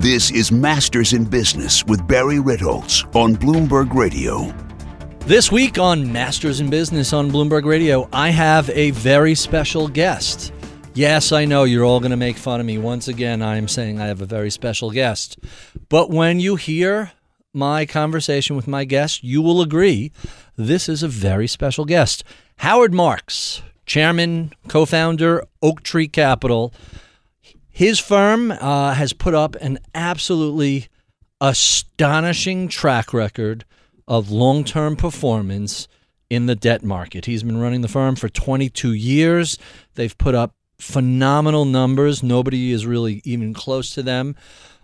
[0.00, 4.50] This is Masters in Business with Barry Ritholtz on Bloomberg Radio.
[5.26, 10.54] This week on Masters in Business on Bloomberg Radio, I have a very special guest.
[10.94, 12.78] Yes, I know you're all going to make fun of me.
[12.78, 15.38] Once again, I am saying I have a very special guest.
[15.90, 17.12] But when you hear
[17.52, 20.12] my conversation with my guest, you will agree
[20.56, 22.24] this is a very special guest.
[22.60, 26.72] Howard Marks, chairman, co founder, Oaktree Capital.
[27.80, 30.88] His firm uh, has put up an absolutely
[31.40, 33.64] astonishing track record
[34.06, 35.88] of long term performance
[36.28, 37.24] in the debt market.
[37.24, 39.56] He's been running the firm for 22 years.
[39.94, 42.22] They've put up phenomenal numbers.
[42.22, 44.36] Nobody is really even close to them.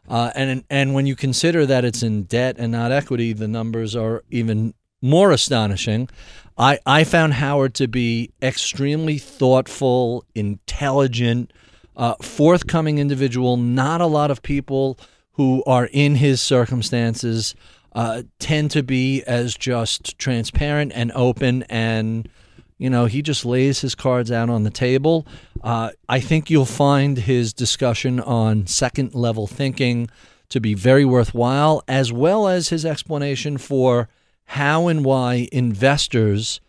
[0.08, 3.94] Uh, and and when you consider that it's in debt and not equity, the numbers
[3.94, 6.08] are even more astonishing.
[6.56, 11.52] I, I found Howard to be extremely thoughtful, intelligent,
[11.96, 13.56] uh, forthcoming individual.
[13.56, 14.98] Not a lot of people
[15.32, 17.54] who are in his circumstances
[17.96, 22.28] uh, tend to be as just transparent and open and
[22.76, 25.26] you know he just lays his cards out on the table
[25.62, 30.10] uh, i think you'll find his discussion on second level thinking
[30.50, 34.10] to be very worthwhile as well as his explanation for
[34.44, 36.60] how and why investors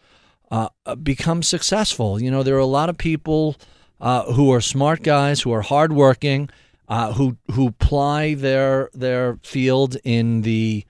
[0.50, 0.70] uh,
[1.04, 3.58] become successful you know there are a lot of people
[4.00, 6.50] uh, who are smart guys, who are hardworking,
[6.88, 10.86] uh, who who ply their their field in the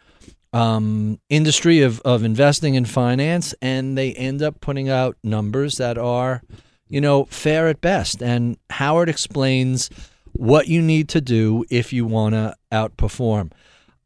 [0.54, 5.98] um, industry of, of investing in finance, and they end up putting out numbers that
[5.98, 6.42] are,
[6.88, 8.22] you know, fair at best.
[8.22, 9.90] And Howard explains
[10.34, 13.52] what you need to do if you want to outperform.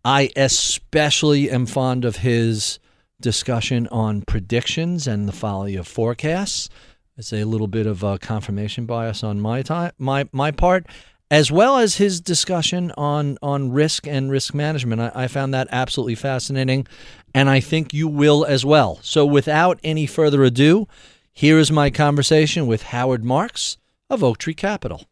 [0.03, 2.79] I especially am fond of his
[3.19, 6.69] discussion on predictions and the folly of forecasts.
[7.17, 10.85] It's a little bit of a confirmation bias on my time, my my part,
[11.29, 15.01] as well as his discussion on on risk and risk management.
[15.01, 16.87] I, I found that absolutely fascinating,
[17.35, 18.99] and I think you will as well.
[19.01, 20.87] So, without any further ado,
[21.33, 23.77] here is my conversation with Howard Marks
[24.09, 25.05] of Oaktree Capital.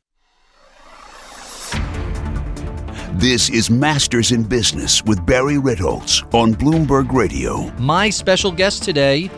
[3.13, 7.69] This is Masters in Business with Barry Ritholtz on Bloomberg Radio.
[7.77, 9.29] My special guest today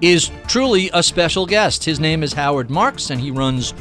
[0.00, 1.84] is truly a special guest.
[1.84, 3.74] His name is Howard Marks, and he runs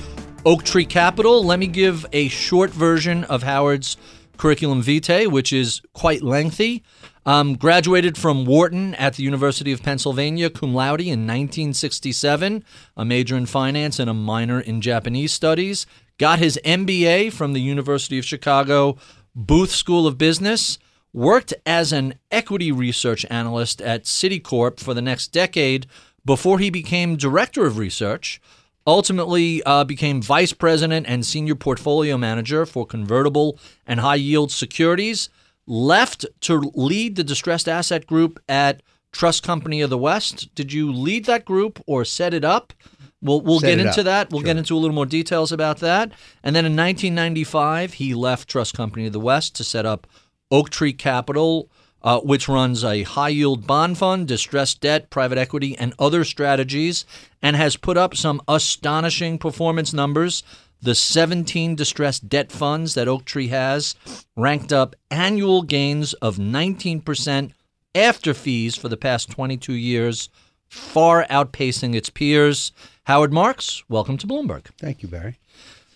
[0.45, 1.43] Oaktree Capital.
[1.43, 3.97] Let me give a short version of Howard's
[4.37, 6.83] curriculum vitae, which is quite lengthy.
[7.25, 12.63] Um, graduated from Wharton at the University of Pennsylvania, cum laude in 1967,
[12.95, 15.87] a major in finance and a minor in Japanese studies.
[16.19, 18.97] Got his MBA from the University of Chicago
[19.35, 20.77] Booth School of Business
[21.15, 25.87] worked as an equity research analyst at Citicorp for the next decade
[26.25, 28.41] before he became director of research.
[28.87, 35.29] Ultimately, uh, became vice president and senior portfolio manager for convertible and high yield securities.
[35.65, 40.53] Left to lead the distressed asset group at Trust Company of the West.
[40.53, 42.73] Did you lead that group or set it up?
[43.21, 44.05] We'll, we'll get into up.
[44.05, 44.29] that.
[44.29, 44.45] We'll sure.
[44.45, 46.11] get into a little more details about that.
[46.43, 50.05] And then in 1995, he left Trust Company of the West to set up
[50.51, 51.71] Oaktree Capital,
[52.05, 57.03] uh, which runs a high yield bond fund, distressed debt, private equity, and other strategies,
[57.41, 60.43] and has put up some astonishing performance numbers.
[60.79, 63.95] The 17 distressed debt funds that Oaktree has
[64.35, 67.51] ranked up annual gains of 19%
[67.95, 70.29] after fees for the past 22 years,
[70.69, 72.71] far outpacing its peers.
[73.05, 74.65] Howard Marks, welcome to Bloomberg.
[74.77, 75.39] Thank you, Barry.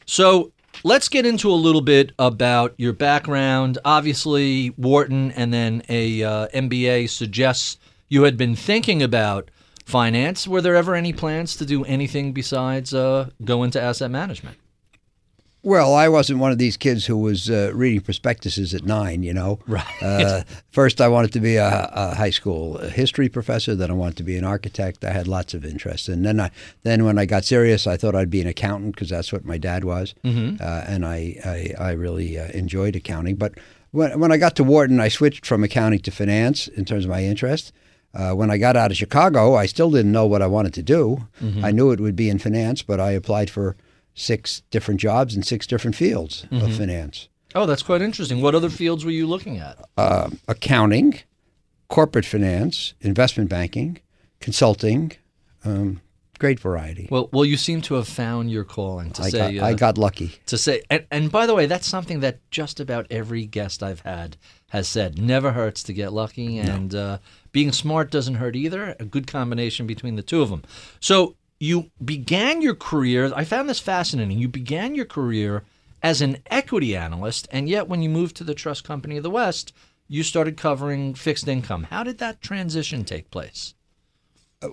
[0.07, 0.53] So,
[0.83, 3.77] let's get into a little bit about your background.
[3.83, 7.77] Obviously, Wharton and then a uh, MBA suggests
[8.07, 9.51] you had been thinking about
[9.85, 10.47] finance.
[10.47, 14.57] Were there ever any plans to do anything besides uh, go into asset management?
[15.61, 19.33] Well, I wasn't one of these kids who was uh, reading prospectuses at nine, you
[19.33, 19.59] know.
[19.67, 20.01] Right.
[20.01, 23.75] Uh, first, I wanted to be a, a high school history professor.
[23.75, 25.03] Then, I wanted to be an architect.
[25.03, 26.51] I had lots of interests, and then, I,
[26.83, 29.57] then when I got serious, I thought I'd be an accountant because that's what my
[29.57, 30.63] dad was, mm-hmm.
[30.63, 33.35] uh, and I, I, I really uh, enjoyed accounting.
[33.35, 33.55] But
[33.91, 37.11] when, when I got to Wharton, I switched from accounting to finance in terms of
[37.11, 37.73] my interest.
[38.13, 40.83] Uh, when I got out of Chicago, I still didn't know what I wanted to
[40.83, 41.27] do.
[41.41, 41.65] Mm-hmm.
[41.65, 43.75] I knew it would be in finance, but I applied for
[44.19, 46.65] six different jobs in six different fields mm-hmm.
[46.65, 47.29] of finance.
[47.55, 48.41] Oh, that's quite interesting.
[48.41, 49.77] What other fields were you looking at?
[49.97, 51.19] Uh, accounting,
[51.87, 53.99] corporate finance, investment banking,
[54.39, 55.13] consulting.
[55.65, 56.01] Um,
[56.37, 57.07] great variety.
[57.09, 59.11] Well, well, you seem to have found your calling.
[59.11, 60.39] To I say, got, uh, I got lucky.
[60.45, 64.01] To say, and, and by the way, that's something that just about every guest I've
[64.01, 64.37] had
[64.67, 65.19] has said.
[65.19, 67.05] Never hurts to get lucky, and no.
[67.05, 67.17] uh,
[67.51, 68.95] being smart doesn't hurt either.
[68.99, 70.63] A good combination between the two of them.
[70.99, 74.39] So you began your career, I found this fascinating.
[74.39, 75.63] You began your career
[76.01, 79.29] as an equity analyst, and yet when you moved to the Trust Company of the
[79.29, 79.73] West,
[80.07, 81.83] you started covering fixed income.
[81.83, 83.75] How did that transition take place?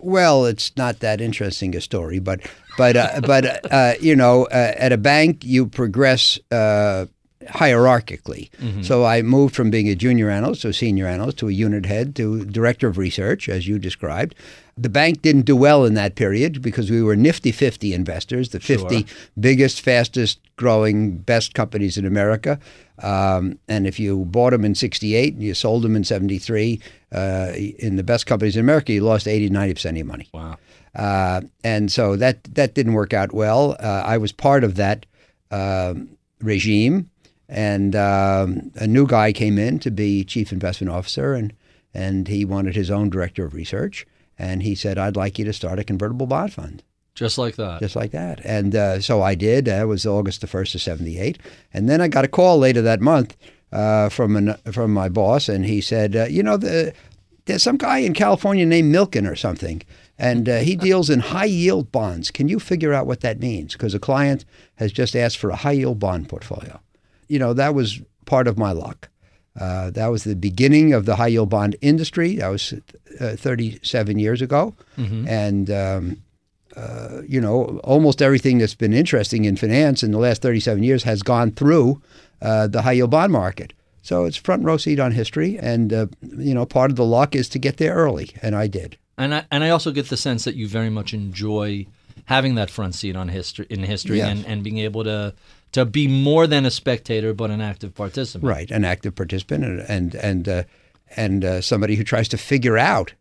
[0.02, 2.40] Well, it's not that interesting a story, but
[2.78, 7.06] but uh, but uh, you know, uh, at a bank you progress uh,
[7.44, 8.50] hierarchically.
[8.50, 8.82] Mm-hmm.
[8.82, 11.86] So I moved from being a junior analyst to a senior analyst to a unit
[11.86, 14.34] head to director of research, as you described.
[14.78, 18.60] The bank didn't do well in that period because we were nifty 50 investors, the
[18.60, 19.16] 50 sure.
[19.40, 22.58] biggest, fastest growing, best companies in America.
[23.02, 26.80] Um, and if you bought them in 68 and you sold them in 73,
[27.12, 30.28] uh, in the best companies in America, you lost 80, 90% of your money.
[30.34, 30.58] Wow.
[30.94, 33.76] Uh, and so that, that didn't work out well.
[33.80, 35.06] Uh, I was part of that
[35.50, 37.10] um, regime
[37.48, 41.52] and um, a new guy came in to be chief investment officer, and
[41.94, 44.06] and he wanted his own director of research,
[44.38, 46.82] and he said, "I'd like you to start a convertible bond fund."
[47.14, 47.80] Just like that.
[47.80, 48.40] Just like that.
[48.44, 49.64] And uh, so I did.
[49.64, 51.38] That was August the first of '78,
[51.72, 53.36] and then I got a call later that month
[53.72, 56.92] uh, from an, from my boss, and he said, uh, "You know, the,
[57.46, 59.82] there's some guy in California named Milken or something."
[60.18, 62.30] and uh, he deals in high yield bonds.
[62.30, 63.74] Can you figure out what that means?
[63.74, 64.46] Because a client
[64.76, 66.80] has just asked for a high yield bond portfolio
[67.28, 69.08] you know, that was part of my luck.
[69.58, 72.36] Uh, that was the beginning of the high yield bond industry.
[72.36, 72.74] That was
[73.20, 74.74] uh, 37 years ago.
[74.98, 75.28] Mm-hmm.
[75.28, 76.22] And, um,
[76.76, 81.04] uh, you know, almost everything that's been interesting in finance in the last 37 years
[81.04, 82.02] has gone through
[82.42, 83.72] uh, the high yield bond market.
[84.02, 85.58] So it's front row seat on history.
[85.58, 88.30] And, uh, you know, part of the luck is to get there early.
[88.42, 88.98] And I did.
[89.18, 91.86] And I, and I also get the sense that you very much enjoy
[92.26, 94.28] having that front seat on history in history yes.
[94.28, 95.34] and, and being able to
[95.72, 98.44] to be more than a spectator, but an active participant.
[98.44, 100.62] Right, an active participant, and and and, uh,
[101.16, 103.14] and uh, somebody who tries to figure out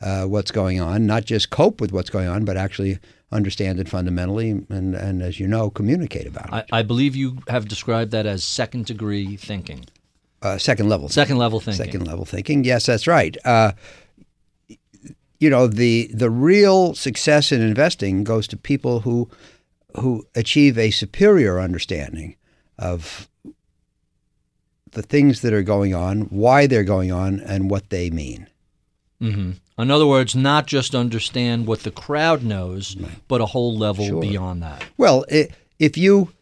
[0.00, 2.98] uh, what's going on, not just cope with what's going on, but actually
[3.30, 6.66] understand it fundamentally, and and as you know, communicate about it.
[6.72, 9.86] I, I believe you have described that as second degree thinking.
[10.40, 11.08] Uh, second level.
[11.08, 11.84] Second level thinking.
[11.84, 12.62] Second level thinking.
[12.64, 13.36] Yes, that's right.
[13.44, 13.72] Uh,
[15.38, 19.28] you know the the real success in investing goes to people who
[19.98, 22.36] who achieve a superior understanding
[22.78, 23.28] of
[24.92, 28.48] the things that are going on, why they're going on, and what they mean.
[29.20, 29.52] Mm-hmm.
[29.80, 33.10] In other words, not just understand what the crowd knows, right.
[33.28, 34.20] but a whole level sure.
[34.20, 34.84] beyond that.
[34.96, 36.32] Well, if you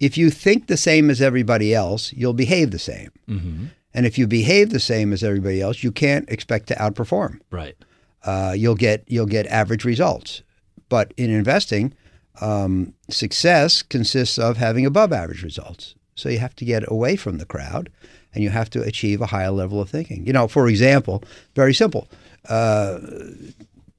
[0.00, 3.10] if you think the same as everybody else, you'll behave the same.
[3.28, 3.66] Mm-hmm.
[3.92, 7.40] And if you behave the same as everybody else, you can't expect to outperform.
[7.50, 7.76] Right.
[8.24, 10.42] Uh, you'll get you'll get average results.
[10.88, 11.94] But in investing,
[12.40, 15.94] um, success consists of having above average results.
[16.14, 17.90] So you have to get away from the crowd
[18.34, 20.26] and you have to achieve a higher level of thinking.
[20.26, 21.22] You know, for example,
[21.54, 22.08] very simple.
[22.48, 22.98] Uh,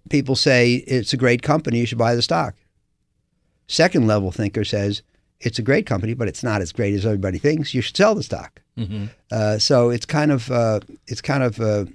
[0.09, 2.55] people say it's a great company, you should buy the stock.
[3.67, 5.01] Second level thinker says
[5.39, 7.73] it's a great company, but it's not as great as everybody thinks.
[7.73, 8.61] You should sell the stock.
[8.77, 9.05] Mm-hmm.
[9.31, 11.85] Uh, so it's kind of uh, it's kind of uh,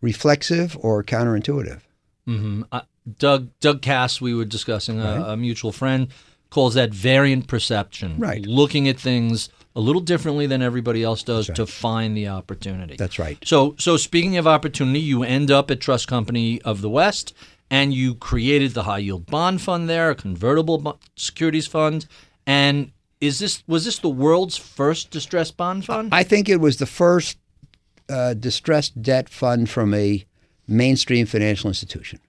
[0.00, 1.80] reflexive or counterintuitive.
[2.26, 2.62] Mm-hmm.
[3.18, 5.18] Doug Doug Kass, we were discussing, right.
[5.18, 6.08] a, a, mutual friend,
[6.50, 8.18] calls that variant perception.
[8.18, 8.44] Right.
[8.44, 11.56] Looking at things a little differently than everybody else does right.
[11.56, 12.96] to find the opportunity.
[12.96, 13.38] That's right.
[13.44, 17.34] So so speaking of opportunity, you end up at Trust Company of the West
[17.70, 22.06] and you created the high yield bond fund there, a convertible securities fund,
[22.46, 26.10] and is this was this the world's first distressed bond fund?
[26.12, 27.38] I think it was the first
[28.08, 30.24] uh, distressed debt fund from a
[30.66, 32.20] mainstream financial institution.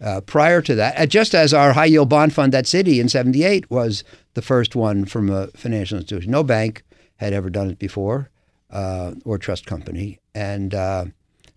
[0.00, 3.08] Uh, prior to that, uh, just as our high yield bond fund at Citi in
[3.08, 6.30] 78 was the first one from a financial institution.
[6.30, 6.84] No bank
[7.16, 8.30] had ever done it before
[8.70, 10.18] uh, or trust company.
[10.34, 11.06] And, uh,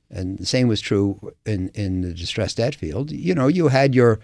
[0.10, 3.12] and the same was true in, in the distressed debt field.
[3.12, 4.22] You know, you had your,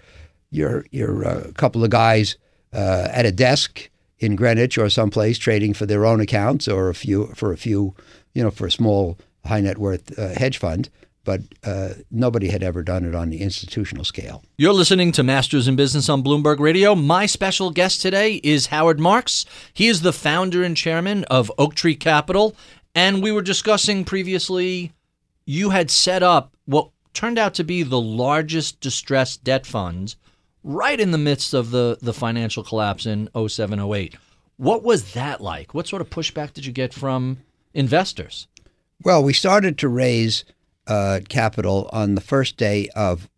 [0.50, 2.36] your, your uh, couple of guys
[2.72, 6.94] uh, at a desk in Greenwich or someplace trading for their own accounts or a
[6.94, 7.94] few for a few,
[8.32, 10.88] you know, for a small high net worth hedge fund.
[11.26, 14.44] But uh, nobody had ever done it on the institutional scale.
[14.56, 16.94] You're listening to Masters in Business on Bloomberg Radio.
[16.94, 19.44] My special guest today is Howard Marks.
[19.74, 22.56] He is the founder and chairman of Oaktree Capital.
[22.94, 24.92] And we were discussing previously,
[25.44, 30.14] you had set up what turned out to be the largest distressed debt fund
[30.62, 34.14] right in the midst of the, the financial collapse in 07 08.
[34.58, 35.74] What was that like?
[35.74, 37.38] What sort of pushback did you get from
[37.74, 38.46] investors?
[39.02, 40.44] Well, we started to raise
[40.86, 43.28] uh, capital on the first day of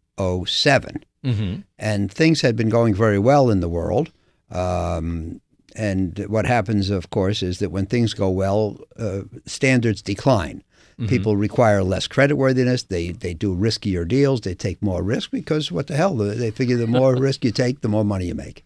[0.46, 1.60] 7 Mm-hmm.
[1.78, 4.12] and things had been going very well in the world.
[4.52, 5.40] Um,
[5.74, 10.62] and what happens, of course, is that when things go well, uh, standards decline.
[11.06, 12.88] People require less creditworthiness.
[12.88, 14.40] They they do riskier deals.
[14.40, 16.16] They take more risk because what the hell?
[16.16, 18.64] They figure the more risk you take, the more money you make.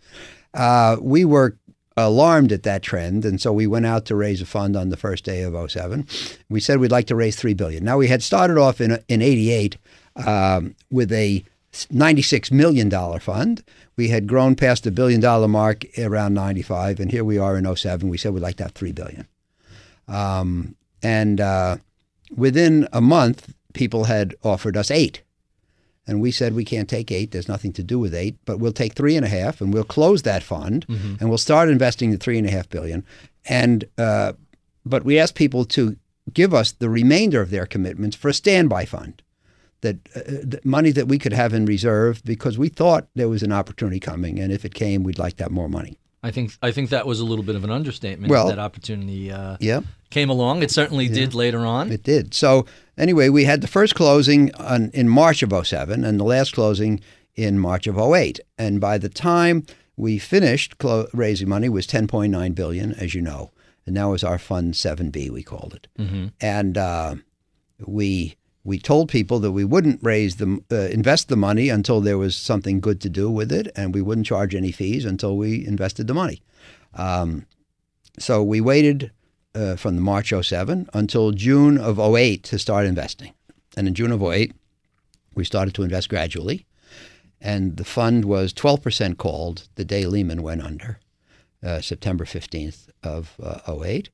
[0.54, 1.58] Uh, we were
[1.96, 4.96] alarmed at that trend, and so we went out to raise a fund on the
[4.96, 6.06] first day of 07.
[6.48, 7.84] We said we'd like to raise three billion.
[7.84, 9.76] Now we had started off in in '88
[10.16, 11.44] um, with a
[11.90, 13.62] 96 million dollar fund.
[13.96, 17.76] We had grown past the billion dollar mark around 95, and here we are in
[17.76, 18.08] 07.
[18.08, 19.26] We said we'd like to have three billion.
[20.08, 21.76] Um, and uh,
[22.34, 25.22] within a month, people had offered us eight.
[26.06, 27.30] And we said we can't take eight.
[27.30, 29.84] There's nothing to do with eight, but we'll take three and a half, and we'll
[29.84, 33.04] close that fund, and we'll start investing the three and a half billion.
[33.46, 34.32] And uh,
[34.84, 35.96] but we asked people to
[36.32, 39.22] give us the remainder of their commitments for a standby fund,
[39.82, 43.42] that uh, the money that we could have in reserve because we thought there was
[43.44, 45.98] an opportunity coming, and if it came, we'd like to have more money.
[46.24, 48.30] I think I think that was a little bit of an understatement.
[48.30, 49.80] Well- that opportunity uh, Yeah.
[50.12, 50.62] Came along.
[50.62, 51.90] It certainly did later on.
[51.90, 52.34] It did.
[52.34, 52.66] So
[52.96, 57.00] anyway, we had the first closing on, in March of 07 and the last closing
[57.34, 58.38] in March of 08.
[58.58, 59.64] And by the time
[59.96, 63.50] we finished clo- raising money was 10.9 billion, as you know.
[63.86, 65.88] And that was our fund 7B, we called it.
[66.40, 67.16] And uh,
[67.84, 72.18] we we told people that we wouldn't raise the uh, invest the money until there
[72.18, 75.66] was something good to do with it, and we wouldn't charge any fees until we
[75.66, 76.42] invested the money.
[76.94, 77.46] Um,
[78.20, 79.10] so we waited
[79.54, 83.32] uh, from the March 07 until June of 08 to start investing.
[83.76, 84.52] And in June of 08,
[85.34, 86.66] we started to invest gradually.
[87.40, 90.98] And the fund was 12% called the day Lehman went under,
[91.62, 94.10] uh, September 15th of uh, 08.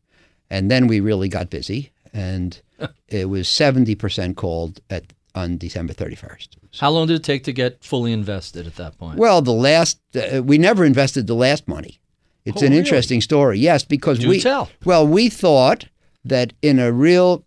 [0.51, 2.59] And then we really got busy, and
[3.09, 6.49] it was 70% called at on December 31st.
[6.81, 9.19] How long did it take to get fully invested at that point?
[9.19, 12.01] Well, the last uh, we never invested the last money.
[12.49, 12.79] It's Oh, an really?
[12.81, 13.59] interesting story.
[13.59, 14.69] Yes, because Do we tell.
[14.85, 15.87] well we thought
[16.25, 17.45] that in a real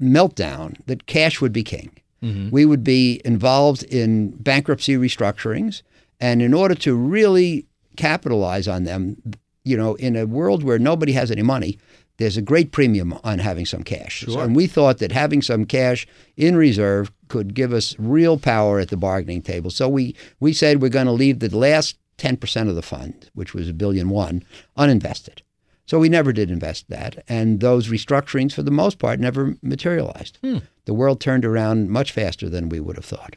[0.00, 1.90] meltdown that cash would be king.
[2.22, 2.50] Mm-hmm.
[2.50, 5.82] We would be involved in bankruptcy restructurings,
[6.20, 7.66] and in order to really
[7.96, 9.16] capitalize on them,
[9.64, 11.78] you know, in a world where nobody has any money,
[12.18, 14.20] there's a great premium on having some cash.
[14.20, 14.42] Sure.
[14.42, 16.06] And we thought that having some cash
[16.36, 19.70] in reserve could give us real power at the bargaining table.
[19.70, 23.54] So we, we said we're going to leave the last 10% of the fund, which
[23.54, 24.44] was a billion one,
[24.76, 25.40] uninvested.
[25.86, 27.24] So we never did invest that.
[27.28, 30.38] And those restructurings, for the most part, never materialized.
[30.84, 33.36] The world turned around much faster than we would have thought.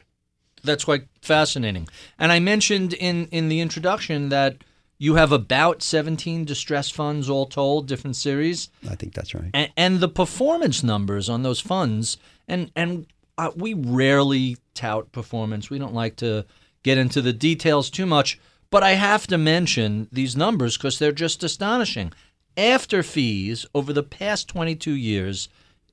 [0.62, 1.88] That's quite fascinating.
[2.18, 4.58] And I mentioned in in the introduction that
[4.98, 9.50] you have about 17 distressed funds all told, different series, I think that's right.
[9.54, 13.06] and, and the performance numbers on those funds and and
[13.38, 15.70] uh, we rarely tout performance.
[15.70, 16.44] We don't like to
[16.82, 18.38] get into the details too much,
[18.70, 22.12] but I have to mention these numbers because they're just astonishing.
[22.56, 25.48] After fees, over the past 22 years,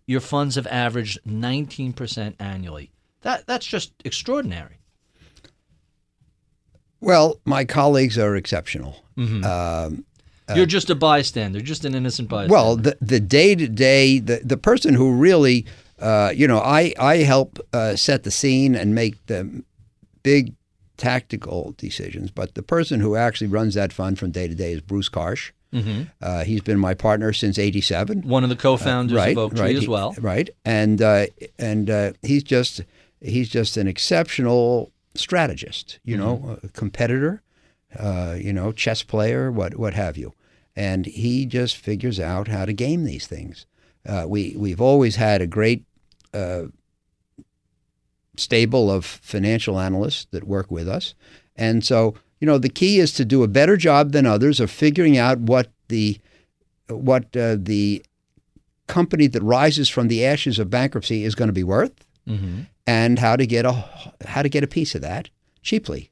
[0.05, 2.91] your funds have averaged 19% annually.
[3.22, 4.77] That that's just extraordinary.
[7.00, 9.03] Well, my colleagues are exceptional.
[9.17, 9.43] Mm-hmm.
[9.43, 10.05] Um,
[10.55, 12.53] You're just a bystander, just an innocent bystander.
[12.53, 15.65] well, the the day to day, the the person who really,
[16.00, 19.63] uh, you know, I I help uh, set the scene and make the
[20.24, 20.53] big
[20.98, 24.82] tactical decisions, but the person who actually runs that fund from day to day is
[24.82, 25.51] Bruce Karsh.
[25.74, 26.04] Mm-hmm.
[26.22, 28.22] Uh, he's been my partner since '87.
[28.22, 30.16] one of the co-founders right, of Oaktree right, as he- well.
[30.20, 31.25] right, and uh,
[31.60, 32.82] and uh, he's just
[33.22, 36.00] he's just an exceptional strategist.
[36.04, 36.66] You know, Mm-hmm.
[36.68, 37.42] a competitor.
[37.98, 40.34] Uh, you know, chess player, what what have you,
[40.75, 43.66] and he just figures out how to game these things.
[44.06, 45.86] Uh, we we've always had a great
[46.34, 46.63] uh,
[48.38, 51.13] stable of financial analysts that work with us,
[51.56, 54.72] and so you know the key is to do a better job than others of
[54.72, 56.17] figuring out what the
[56.89, 58.03] what uh, the
[58.88, 61.91] company that rises from the ashes of bankruptcy is going to be worth
[62.27, 62.62] Mm-hmm.
[62.86, 63.72] and how to get a
[64.25, 65.29] how to get a piece of that
[65.62, 66.12] cheaply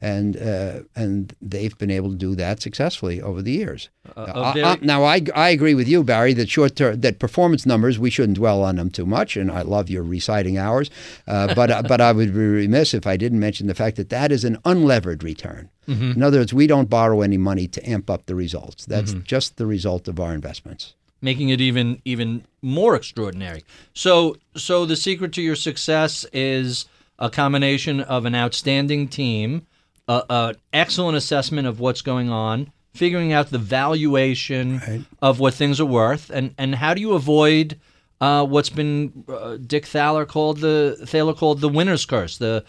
[0.00, 3.88] and uh, and they've been able to do that successfully over the years.
[4.16, 7.64] I- very- I- now, I, I agree with you, Barry, that short term that performance
[7.64, 10.90] numbers we shouldn't dwell on them too much, and I love your reciting hours,
[11.26, 14.30] uh, but but I would be remiss if I didn't mention the fact that that
[14.32, 15.70] is an unlevered return.
[15.86, 18.86] In other words, we don't borrow any money to amp up the results.
[18.86, 20.94] That's just the result of our investments.
[21.20, 23.64] making it even even more extraordinary.
[23.94, 26.86] So so the secret to your success is
[27.18, 29.66] a combination of an outstanding team,
[30.08, 34.80] a, a excellent assessment of what's going on, figuring out the valuation
[35.22, 37.78] of what things are worth, and and how do you avoid
[38.20, 42.64] uh, what's been uh, Dick Thaler called the Thaler called the winner's curse, the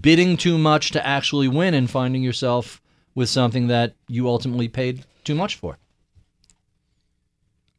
[0.00, 2.80] bidding too much to actually win and finding yourself
[3.14, 5.78] with something that you ultimately paid too much for.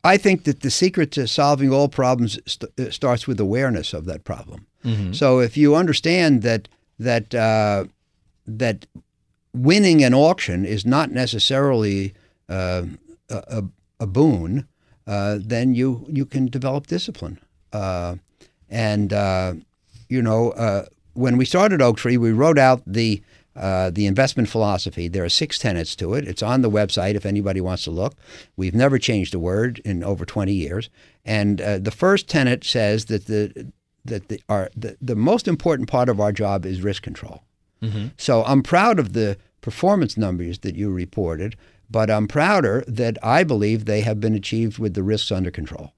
[0.03, 4.05] I think that the secret to solving all problems st- uh, starts with awareness of
[4.05, 4.65] that problem.
[5.11, 7.83] So if you understand that that uh,
[8.57, 8.85] that
[9.53, 12.13] winning an auction is not necessarily
[12.47, 12.83] uh,
[13.29, 13.63] a,
[13.99, 14.67] a, boon,
[15.07, 17.39] uh, then you you can develop discipline.
[17.71, 18.15] Uh,
[18.69, 19.53] and uh,
[20.07, 23.21] you know, uh, when we started Oaktree, we wrote out the
[23.55, 25.07] uh, the investment philosophy.
[25.07, 26.27] There are six tenets to it.
[26.27, 28.15] It's on the website if anybody wants to look.
[28.55, 30.89] We've never changed a word in over 20 years.
[31.25, 33.71] And the first tenet says that the
[34.05, 37.43] that the, our, the the most important part of our job is risk control.
[38.17, 41.55] So I'm proud of the performance numbers that you reported,
[41.89, 45.93] but I'm prouder that I believe they have been achieved with the risks under control.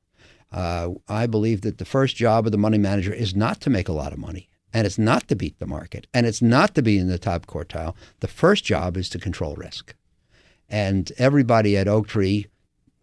[0.51, 3.87] Uh, I believe that the first job of the money manager is not to make
[3.87, 6.81] a lot of money, and it's not to beat the market, and it's not to
[6.81, 7.95] be in the top quartile.
[8.19, 9.95] The first job is to control risk.
[10.69, 12.45] And everybody at Oaktree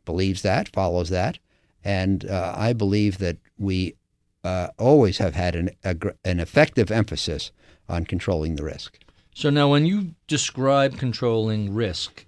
[0.04, 1.38] believes that, follows that.
[1.84, 3.94] And uh, I believe that we
[4.44, 7.52] uh, always have had an, a, an effective emphasis
[7.88, 8.98] on controlling the risk.
[9.34, 12.26] So now, when you describe controlling risk,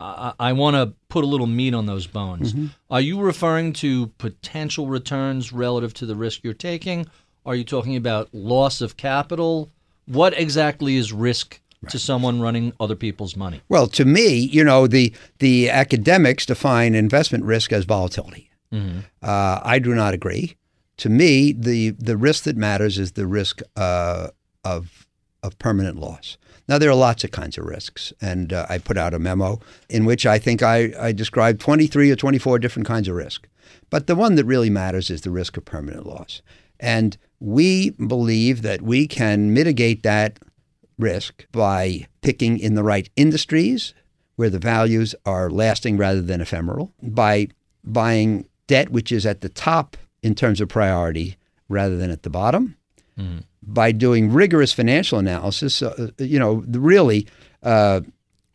[0.00, 2.54] I, I want to put a little meat on those bones.
[2.90, 7.06] Are you referring to potential returns relative to the risk you're taking?
[7.46, 9.70] Are you talking about loss of capital?
[10.06, 13.62] What exactly is risk to someone running other people's money?
[13.68, 18.50] Well, to me, you know, the the academics define investment risk as volatility.
[18.72, 20.56] Uh, I do not agree.
[20.98, 24.28] To me, the the risk that matters is the risk uh,
[24.64, 25.06] of
[25.42, 26.36] of permanent loss.
[26.68, 29.58] Now, there are lots of kinds of risks, and uh, I put out a memo
[29.88, 33.48] in which I think I, I described 23 or 24 different kinds of risk.
[33.88, 36.42] But the one that really matters is the risk of permanent loss.
[36.78, 40.38] And we believe that we can mitigate that
[40.98, 43.94] risk by picking in the right industries
[44.36, 47.48] where the values are lasting rather than ephemeral, by
[47.82, 51.36] buying debt which is at the top in terms of priority
[51.68, 52.76] rather than at the bottom,
[53.62, 55.82] by doing rigorous financial analysis.
[55.82, 57.26] Uh, you know, really,
[57.62, 58.00] uh,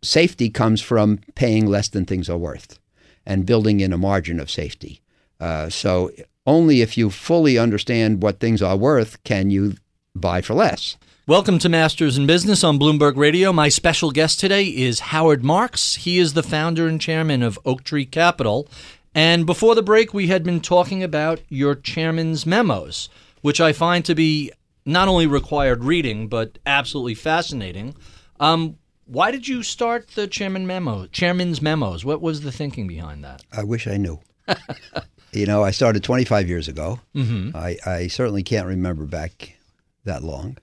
[0.02, 2.80] safety comes from paying less than things are worth
[3.26, 5.02] and building in a margin of safety.
[5.40, 6.12] Uh, so
[6.46, 9.76] only if you fully understand what things are worth can you
[10.16, 10.96] buy for less.
[11.28, 13.52] Welcome to Masters in Business on Bloomberg Radio.
[13.52, 15.96] My special guest today is Howard Marks.
[15.96, 18.68] He is the founder and chairman of Oaktree Capital.
[19.16, 23.10] And before the break, we had been talking about your chairman's memos,
[23.42, 24.52] which I find to be
[24.86, 27.96] not only required reading, but absolutely fascinating.
[28.40, 32.04] Um, why did you start the chairman memo, chairman's memos?
[32.06, 33.44] What was the thinking behind that?
[33.52, 34.20] I wish I knew.
[35.32, 37.00] you know, I started 25 years ago.
[37.16, 37.56] Mm-hmm.
[37.56, 39.58] I, I certainly can't remember back
[40.06, 40.58] that long.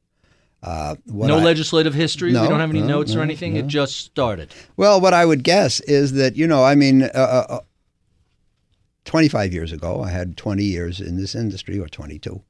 [0.63, 2.33] Uh, no I- legislative history.
[2.33, 3.57] No, we don't have any no, notes or no, anything.
[3.57, 4.55] It just started.
[4.77, 7.61] Well, what I would guess is that, you know, I mean, uh, uh, uh,
[9.05, 12.41] 25 years ago, I had 20 years in this industry, or 22.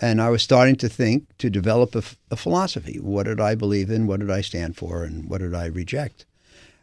[0.00, 1.94] And I was starting to think to develop
[2.30, 2.98] a philosophy.
[3.00, 4.06] What did I believe in?
[4.06, 5.02] What did I stand for?
[5.02, 6.24] And what did I reject?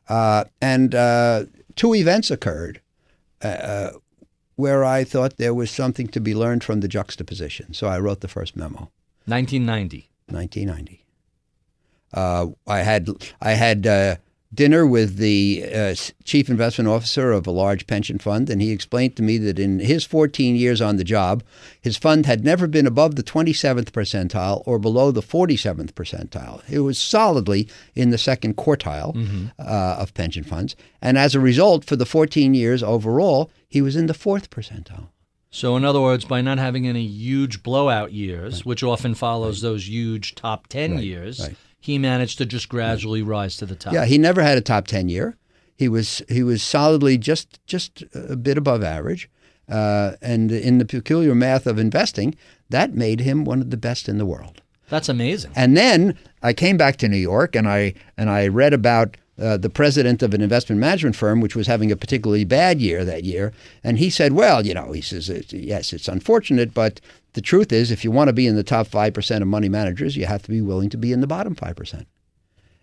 [0.10, 2.82] Uh, and uh, two events occurred
[3.42, 3.92] uh,
[4.56, 7.74] where I thought there was something to be learned from the juxtaposition.
[7.74, 8.90] So I wrote the first memo.
[9.26, 10.10] 1990.
[10.28, 11.04] 1990.
[12.14, 13.10] Uh, I had
[13.42, 14.16] I had uh,
[14.56, 19.16] dinner with the uh, chief investment officer of a large pension fund, and he explained
[19.18, 21.44] to me that in his 14 years on the job,
[21.82, 26.62] his fund had never been above the 27th percentile or below the 47th percentile.
[26.70, 29.16] It was solidly in the second quartile
[29.60, 33.96] uh, of pension funds, and as a result, for the 14 years overall, he was
[33.96, 35.10] in the fourth percentile.
[35.52, 39.88] So, in other words, by not having any huge blowout years, which often follows those
[39.88, 41.56] huge top 10 years, right.
[41.86, 43.94] He managed to just gradually rise to the top.
[43.94, 45.38] Yeah, he never had a top ten year.
[45.76, 49.30] He was he was solidly just just a bit above average,
[49.70, 52.36] uh, and in the peculiar math of investing,
[52.72, 54.64] that made him one of the best in the world.
[54.90, 55.52] That's amazing.
[55.56, 59.58] And then I came back to New York and I and I read about uh,
[59.58, 63.24] the president of an investment management firm, which was having a particularly bad year that
[63.26, 63.54] year.
[63.84, 67.00] And he said, well, you know, he says, yes, it's unfortunate, but
[67.36, 70.18] the truth is, if you want to be in the top 5% of money managers,
[70.18, 72.06] you have to be willing to be in the bottom 5%.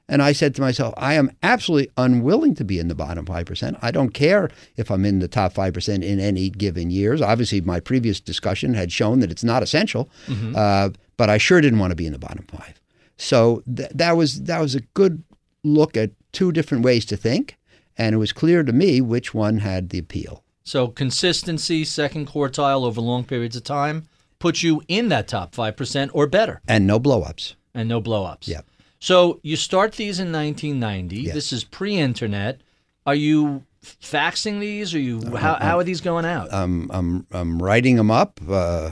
[0.09, 3.79] And I said to myself, I am absolutely unwilling to be in the bottom 5%.
[3.83, 7.23] I don't care if I'm in the top 5% in any given years.
[7.23, 10.55] Obviously, my previous discussion had shown that it's not essential, Mm-hmm.
[10.57, 12.81] uh, but I sure didn't want to be in the bottom five.
[13.17, 15.23] So th- that was that was a good
[15.63, 17.57] look at two different ways to think,
[17.97, 20.43] and it was clear to me which one had the appeal.
[20.65, 24.09] So consistency, second quartile over long periods of time,
[24.43, 27.55] puts you in that top 5% or better And no blowups.
[27.75, 28.49] and no blowups.
[28.49, 28.67] Yep.
[28.99, 31.17] So you start these in 1990.
[31.17, 31.35] Yes.
[31.35, 32.61] This is pre-internet.
[33.07, 34.95] Are you faxing these?
[34.95, 36.53] Are you how, how are these going out?
[36.53, 38.91] I'm I'm I'm writing them up uh,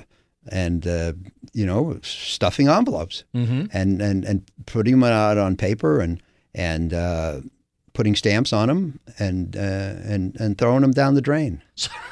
[0.51, 1.15] and uh,
[1.53, 3.67] you know stuffing envelopes mm-hmm.
[3.73, 6.23] and, and and putting them out on paper and
[6.55, 7.41] and uh,
[7.93, 11.63] putting stamps on them and uh, and and throwing them down the drain.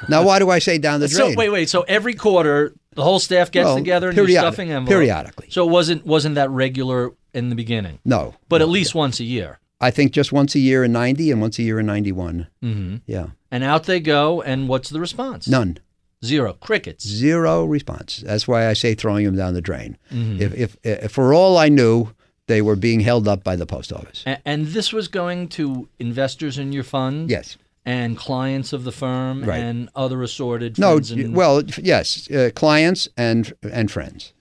[0.09, 1.33] now, why do I say down the drain?
[1.33, 1.69] So wait, wait.
[1.69, 4.91] So every quarter, the whole staff gets Well, together and you're stuffing envelopes.
[4.91, 5.47] periodically.
[5.51, 8.65] So it wasn't wasn't that regular in the beginning, No, but no.
[8.65, 9.59] at least once a year.
[9.81, 12.49] I think just once a year in '90 and once a year in '91.
[12.65, 12.97] Mm-hmm.
[13.07, 14.43] Yeah, And out they go.
[14.43, 15.47] And what's the response?
[15.49, 15.79] none.
[16.25, 16.55] Zero.
[16.55, 17.07] Crickets.
[17.07, 18.25] Zero response.
[18.27, 19.97] That's why I say throwing them down the drain.
[20.13, 20.43] Mm-hmm.
[20.43, 22.09] If, if, if for all I knew,
[22.49, 24.23] they were being held up by the post office.
[24.27, 27.31] A- And this was going to investors in your fund?
[27.31, 27.57] Yes.
[27.87, 29.61] And clients of the firm Right.
[29.63, 30.93] and other assorted No.
[30.95, 34.33] friends and, Well, yes, uh, clients and and friends.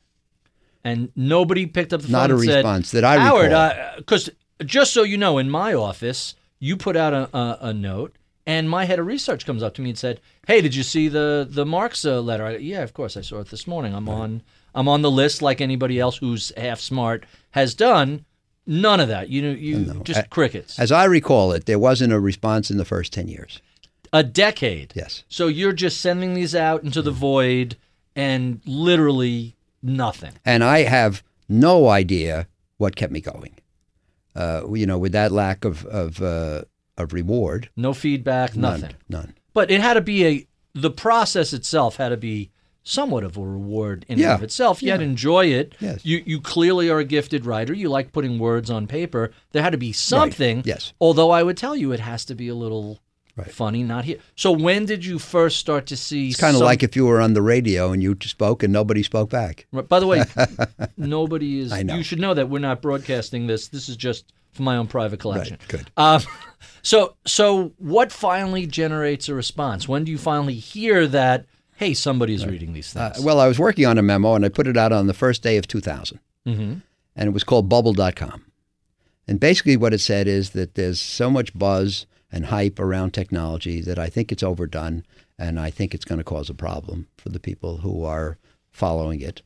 [0.84, 3.72] and nobody picked up the Not phone a and said, response that I Howard, recall.
[3.98, 4.30] because
[4.66, 8.16] just so you know, in my office, you put out a, a, a note,
[8.46, 11.08] and my head of research comes up to me and said, "Hey, did you see
[11.08, 13.94] the the Marks uh, letter?" I, yeah, of course, I saw it this morning.
[13.94, 14.42] I'm on
[14.78, 18.24] I'm on the list like anybody else who's half smart has done.
[18.66, 19.30] None of that.
[19.30, 20.78] You know, you just I- crickets.
[20.80, 23.62] As I recall it, there wasn't a response in the first ten years.
[24.14, 24.94] a decade.
[24.96, 25.24] Yes.
[25.30, 27.76] So you're just sending these out into the void,
[28.16, 30.34] and literally nothing.
[30.46, 33.56] and I have no idea what kept me going.
[34.36, 36.62] Uh, you know, with that lack of of uh,
[36.98, 38.56] of reward, No feedback.
[38.56, 38.96] none, Nothing.
[39.10, 39.34] none.
[39.54, 42.52] But it had to be a the process itself had to be
[42.88, 44.36] somewhat of a reward in and Yeah.
[44.36, 44.80] of itself.
[44.82, 45.76] Had to enjoy it.
[45.80, 46.00] Yes.
[46.06, 47.74] You you clearly are a gifted writer.
[47.74, 49.32] You like putting words on paper.
[49.52, 50.62] There had to be something.
[50.66, 50.94] Yes.
[51.02, 53.00] Although I would tell you it has to be a little
[53.36, 53.52] Right.
[53.52, 54.18] funny, not here.
[54.36, 57.06] So when did you first start to see It's kind of some- like if you
[57.06, 59.68] were on the radio and you spoke and nobody spoke back.
[59.72, 60.24] Right, By the way,
[60.98, 61.72] nobody is.
[61.72, 61.96] I know.
[61.96, 63.68] You should know that we're not broadcasting this.
[63.68, 65.58] This is just for my own private collection.
[65.60, 65.92] Right, good.
[65.98, 66.22] Um,
[66.82, 69.88] so, so what finally generates a response?
[69.88, 71.46] When do you finally hear that?
[71.78, 73.24] Hey, somebody's reading these Uh, things.
[73.24, 75.42] well, I was working on a memo and I put it out on the first
[75.44, 76.76] day of 2000, hmm
[77.16, 78.46] and it was called Bubble.com.
[79.28, 83.82] And basically, what it said is that there's so much buzz and hype around technology
[83.82, 85.04] that I think it's overdone,
[85.40, 88.38] and I think it's going to cause a problem for the people who are
[88.72, 89.42] following it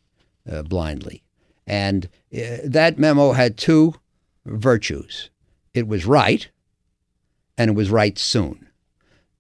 [0.52, 1.24] uh, blindly.
[1.66, 3.96] And uh, that memo had two
[4.46, 5.30] virtues
[5.74, 6.50] it was right,
[7.58, 8.68] and it was right soon.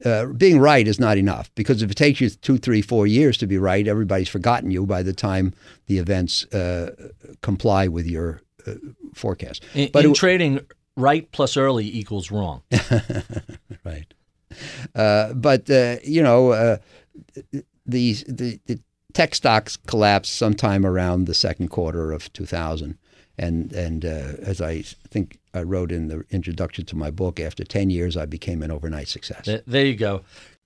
[0.03, 3.37] Uh, being right is not enough because if it takes you two, three, four years
[3.37, 5.53] to be right, everybody's forgotten you by the time
[5.87, 6.91] the events uh,
[7.41, 8.73] comply with your uh,
[9.13, 9.63] forecast.
[9.73, 10.59] In, but in it- trading,
[10.97, 12.61] right plus early equals wrong.
[13.83, 14.13] right.
[14.95, 16.77] Uh, but uh, you know, uh,
[17.85, 18.79] the, the the
[19.13, 22.97] tech stocks collapsed sometime around the second quarter of 2000,
[23.37, 27.63] and and uh, as I think I wrote in the introduction to my book, after
[27.63, 29.45] 10 years, I became an overnight success.
[29.45, 30.21] Th- There you go.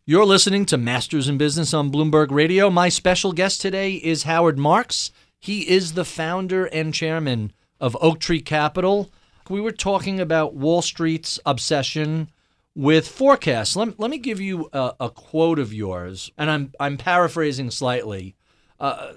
[0.05, 2.69] You're listening to Masters in Business on Bloomberg Radio.
[2.69, 5.11] My special guest today is Howard Marks.
[5.39, 9.11] He is the founder and chairman of Oaktree Capital.
[9.49, 12.29] We were talking about Wall Street's obsession
[12.75, 13.75] with forecasts.
[13.75, 18.35] Let, let me give you a, a quote of yours, and I'm, I'm paraphrasing slightly.
[18.79, 19.13] Uh,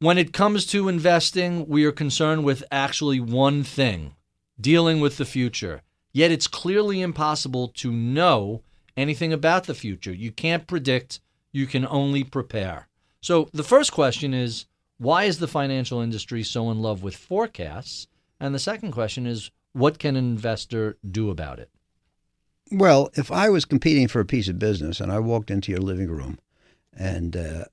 [0.00, 4.14] when it comes to investing, we are concerned with actually one thing
[4.60, 5.82] dealing with the future.
[6.12, 8.62] Yet it's clearly impossible to know
[8.96, 10.12] anything about the future.
[10.12, 11.20] You can't predict,
[11.52, 12.88] you can only prepare.
[13.20, 14.66] So the first question is
[14.98, 18.06] why is the financial industry so in love with forecasts?
[18.38, 21.70] And the second question is what can an investor do about it?
[22.70, 25.80] Well, if I was competing for a piece of business and I walked into your
[25.80, 26.38] living room
[26.96, 27.64] and uh,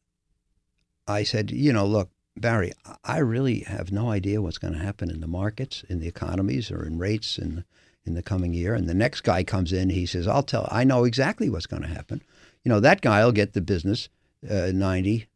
[1.07, 2.71] I said, you know, look, Barry,
[3.03, 6.71] I really have no idea what's going to happen in the markets, in the economies,
[6.71, 7.65] or in rates in
[8.05, 8.73] in the coming year.
[8.73, 11.83] And the next guy comes in, he says, I'll tell, I know exactly what's going
[11.83, 12.21] to happen.
[12.63, 14.09] You know, that guy will get the business
[14.49, 15.27] uh, 90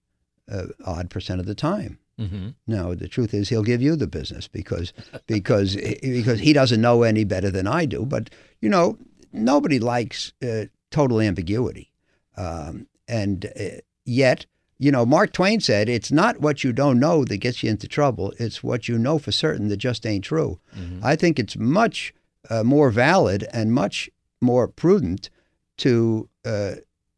[0.52, 2.00] uh, odd percent of the time.
[2.20, 2.50] Mm-hmm.
[2.68, 4.94] No, the truth is he'll give you the business because
[5.28, 8.06] because because he doesn't know any better than I do.
[8.06, 8.30] But
[8.62, 8.98] you know,
[9.34, 11.92] nobody likes uh, total ambiguity,
[12.38, 14.46] um, and uh, yet.
[14.78, 17.88] You know, Mark Twain said, "It's not what you don't know that gets you into
[17.88, 20.60] trouble; it's what you know for certain that just ain't true."
[21.02, 22.14] I think it's much
[22.50, 24.10] uh, more valid and much
[24.42, 25.30] more prudent
[25.78, 26.76] to uh,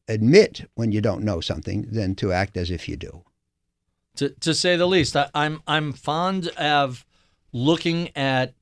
[0.08, 3.24] admit when you don't know something than to act as if you do.
[4.18, 5.16] to, to say the least.
[5.16, 7.06] I, I'm I'm fond of
[7.52, 8.54] looking at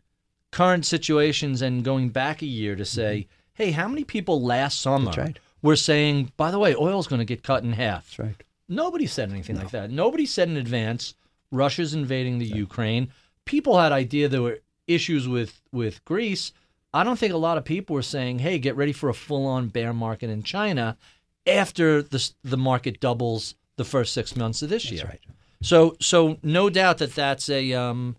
[0.52, 5.12] current situations and going back a year to say, hey, how many people last summer
[5.12, 5.22] Mm-hmm.
[5.22, 5.40] Right.
[5.62, 8.06] were saying, by the way, oil's going to get cut in half?
[8.06, 8.44] That's right.
[8.68, 9.92] Nobody said anything like that.
[9.92, 11.14] Nobody said in advance
[11.52, 13.10] Russia's invading the Ukraine.
[13.46, 16.52] People had idea there were issues with with Greece.
[16.94, 19.68] I don't think a lot of people were saying, "Hey, get ready for a full-on
[19.68, 20.98] bear market in China
[21.46, 25.22] after the the market doubles the first 6 months of this year." That's right.
[25.62, 28.16] So so no doubt that that's a um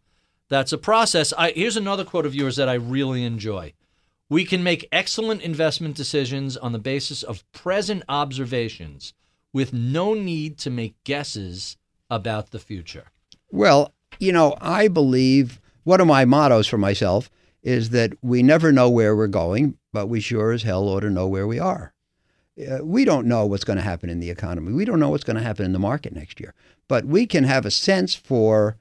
[0.49, 1.33] that's a process.
[1.37, 3.73] I here's another quote of yours that I really enjoy.
[4.29, 9.15] We can make excellent investment decisions on the basis of present observations
[9.57, 11.79] with no need to make guesses
[12.11, 13.07] about the future.
[13.51, 17.31] Well, you know, I believe one of my mottos for myself
[17.63, 21.09] is that we never know where we're going, but we sure as hell ought to
[21.09, 21.95] know where we are.
[22.61, 24.75] Uh, we don't know what's going to happen in the economy.
[24.75, 26.53] We don't know what's going to happen in the market next year,
[26.87, 28.77] but we can have a sense for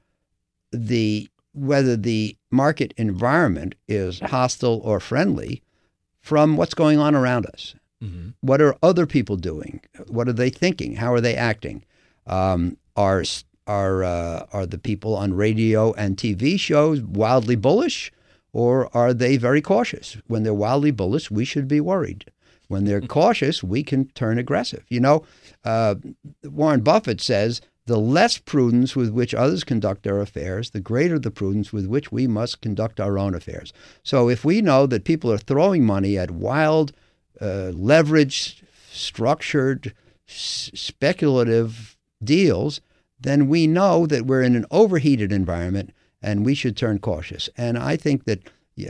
[0.72, 5.62] the whether the market environment is hostile or friendly
[6.20, 7.74] from what's going on around us.
[8.02, 8.30] Mm-hmm.
[8.40, 9.80] What are other people doing?
[10.08, 10.96] What are they thinking?
[10.96, 11.84] How are they acting?
[12.26, 13.24] Um, are
[13.66, 18.12] are uh, are the people on radio and TV shows wildly bullish,
[18.52, 20.16] or are they very cautious?
[20.26, 22.30] When they're wildly bullish, we should be worried.
[22.68, 24.84] When they're cautious, we can turn aggressive.
[24.88, 25.24] You know,
[25.64, 25.94] uh,
[26.44, 31.30] Warren Buffett says the less prudence with which others conduct their affairs, the greater the
[31.30, 33.72] prudence with which we must conduct our own affairs.
[34.02, 36.92] So if we know that people are throwing money at wild,
[37.40, 39.92] uh, leveraged, structured,
[40.28, 42.80] s- speculative deals,
[43.20, 45.90] then we know that we're in an overheated environment
[46.22, 47.48] and we should turn cautious.
[47.56, 48.40] And I think that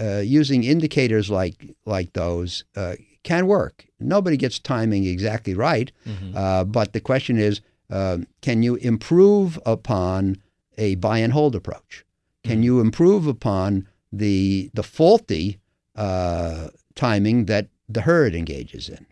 [0.00, 3.86] uh, using indicators like like those uh, can work.
[4.00, 5.92] Nobody gets timing exactly right,
[6.34, 10.36] uh, but the question is, uh, can you improve upon
[10.78, 12.04] a buy and hold approach?
[12.44, 15.58] Can you improve upon the the faulty
[15.96, 19.06] uh, timing that the herd engages in?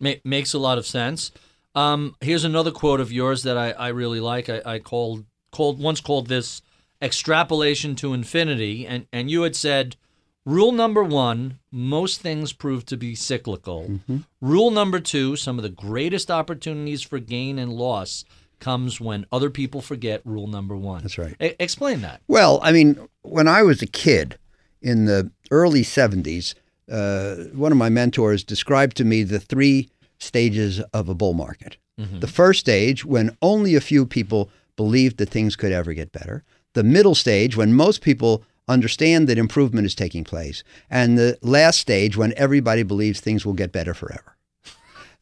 [0.00, 1.32] Ma- makes a lot of sense.
[1.74, 4.48] Um, here's another quote of yours that I, I really like.
[4.48, 6.62] I, I called called once called this
[7.00, 9.96] extrapolation to infinity, and and you had said,
[10.44, 14.00] rule number one: most things prove to be cyclical.
[14.40, 18.24] Rule number two: some of the greatest opportunities for gain and loss
[18.60, 21.02] comes when other people forget rule number one.
[21.02, 21.36] That's right.
[21.40, 22.22] E- explain that.
[22.26, 24.36] Well, I mean, when I was a kid
[24.82, 26.54] in the early 70s,
[26.90, 31.76] uh, one of my mentors described to me the three stages of a bull market.
[32.20, 36.44] The first stage, when only a few people believed that things could ever get better.
[36.74, 40.62] The middle stage, when most people understand that improvement is taking place.
[40.90, 44.36] And the last stage, when everybody believes things will get better forever.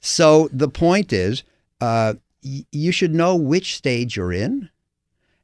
[0.00, 1.44] So the point is,
[1.81, 4.68] uh, y- you should know which stage you're in,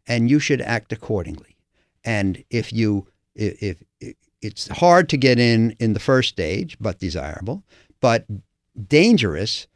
[0.06, 1.56] and you should act accordingly.
[2.04, 3.82] And if you, if
[4.42, 7.62] it's hard to get in in the first stage, but desirable,
[8.00, 8.26] but
[8.88, 9.66] dangerous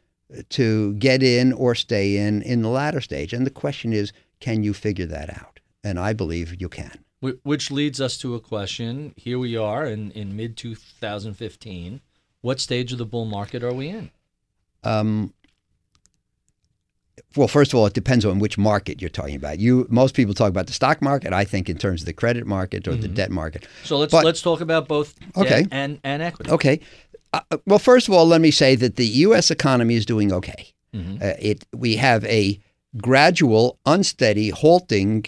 [0.51, 3.33] to get in or stay in in the latter stage.
[3.33, 5.61] And the question is, can you figure that out?
[5.85, 7.05] And I believe you can.
[7.21, 9.15] Which leads us to a question.
[9.17, 12.01] Here we are in, in mid 2015.
[12.41, 14.11] What stage of the bull market are we in?
[14.85, 15.33] Um,
[17.37, 19.59] well, first of all, it depends on which market you're talking about.
[19.59, 21.33] You most people talk about the stock market.
[21.33, 23.67] I think in terms of the credit market or the debt market.
[23.85, 25.67] So let's But- let's talk about both debt Okay.
[25.71, 26.51] and, and equity.
[26.51, 26.81] Okay.
[27.33, 29.51] Uh, well, first of all, let me say that the U.S.
[29.51, 30.73] economy is doing okay.
[30.95, 32.59] Uh, it we have a
[32.97, 35.27] gradual, unsteady, halting,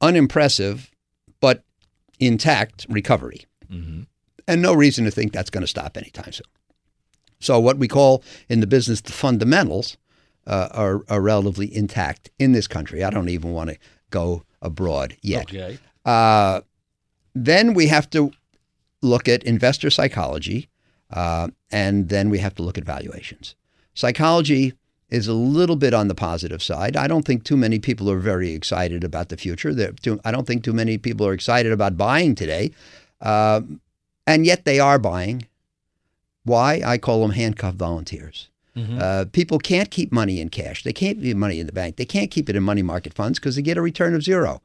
[0.00, 0.90] unimpressive,
[1.40, 1.62] but
[2.18, 4.06] intact recovery, and
[4.62, 6.46] no reason to think that's going to stop anytime soon.
[7.38, 9.96] So, what we call in the business the fundamentals
[10.46, 13.02] uh, are, are relatively intact in this country.
[13.02, 13.78] I don't even want to
[14.10, 15.44] go abroad yet.
[15.44, 15.78] Okay.
[16.04, 16.60] Uh,
[17.34, 18.30] then we have to
[19.02, 20.68] look at investor psychology,
[21.12, 23.54] uh, and then we have to look at valuations.
[23.94, 24.72] Psychology
[25.08, 26.96] is a little bit on the positive side.
[26.96, 29.92] I don't think too many people are very excited about the future.
[29.92, 32.72] Too- I don't think too many people are excited about buying today,
[33.20, 33.80] Um
[34.28, 35.46] and yet they are buying.
[36.42, 36.82] Why?
[36.84, 38.48] I call them handcuffed volunteers.
[38.76, 40.82] Uh, people can't keep money in cash.
[40.84, 41.96] They can't keep money in the bank.
[41.96, 44.60] They can't keep it in money market funds because they get a return of zero.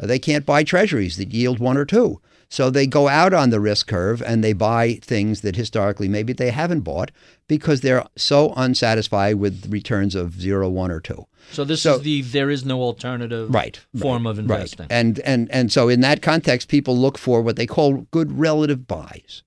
[0.00, 2.20] Uh, they can't buy treasuries that yield one or two.
[2.48, 6.32] So they go out on the risk curve and they buy things that historically maybe
[6.32, 7.10] they haven't bought
[7.48, 11.26] because they're so unsatisfied with returns of zero, one, or two.
[11.50, 14.84] So this So- is the there is no alternative Right, form of investing.
[14.88, 14.92] Right.
[14.96, 18.86] And and and so in that context, people look for what they call good relative
[18.86, 19.42] buys.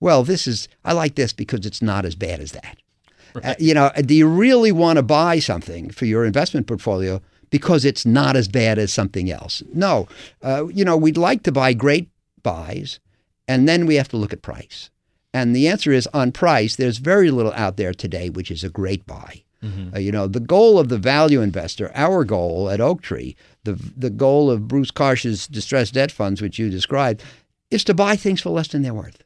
[0.00, 2.78] Well, this is I like this because it's not as bad as that.
[3.42, 7.84] Uh, you know, do you really want to buy something for your investment portfolio because
[7.84, 9.62] it's not as bad as something else?
[9.72, 10.08] No.
[10.42, 12.08] Uh, you know, we'd like to buy great
[12.42, 13.00] buys,
[13.48, 14.90] and then we have to look at price.
[15.32, 18.68] And the answer is on price, there's very little out there today which is a
[18.68, 19.42] great buy.
[19.94, 24.08] Uh, you know, the goal of the value investor, our goal at Oaktree, the the
[24.08, 27.22] goal of Bruce Karsh's distressed debt funds, which you described,
[27.70, 29.22] is to buy things for less than they're worth.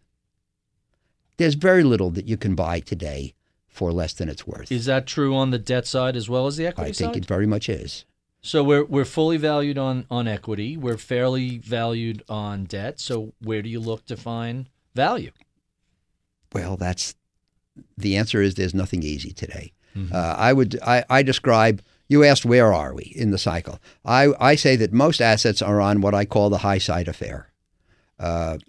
[1.37, 3.35] There's very little that you can buy today
[3.74, 4.70] for less than it's worth.
[4.70, 7.06] Is that true on the debt side as well as the equity side?
[7.06, 8.04] I think it very much is.
[8.40, 10.76] So we're we're fully valued on on equity.
[10.76, 13.00] We're fairly valued on debt.
[13.00, 15.32] So where do you look to find value?
[16.52, 17.16] Well, that's
[17.98, 19.72] the answer is there's nothing easy today.
[20.12, 23.78] Uh, I would I, I describe you asked where are we in the cycle.
[24.04, 27.52] I, I say that most assets are on what I call the high side affair.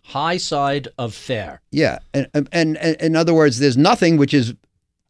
[0.03, 1.61] High side of fair.
[1.71, 4.53] Yeah, and, and, and in other words, there's nothing which is uh,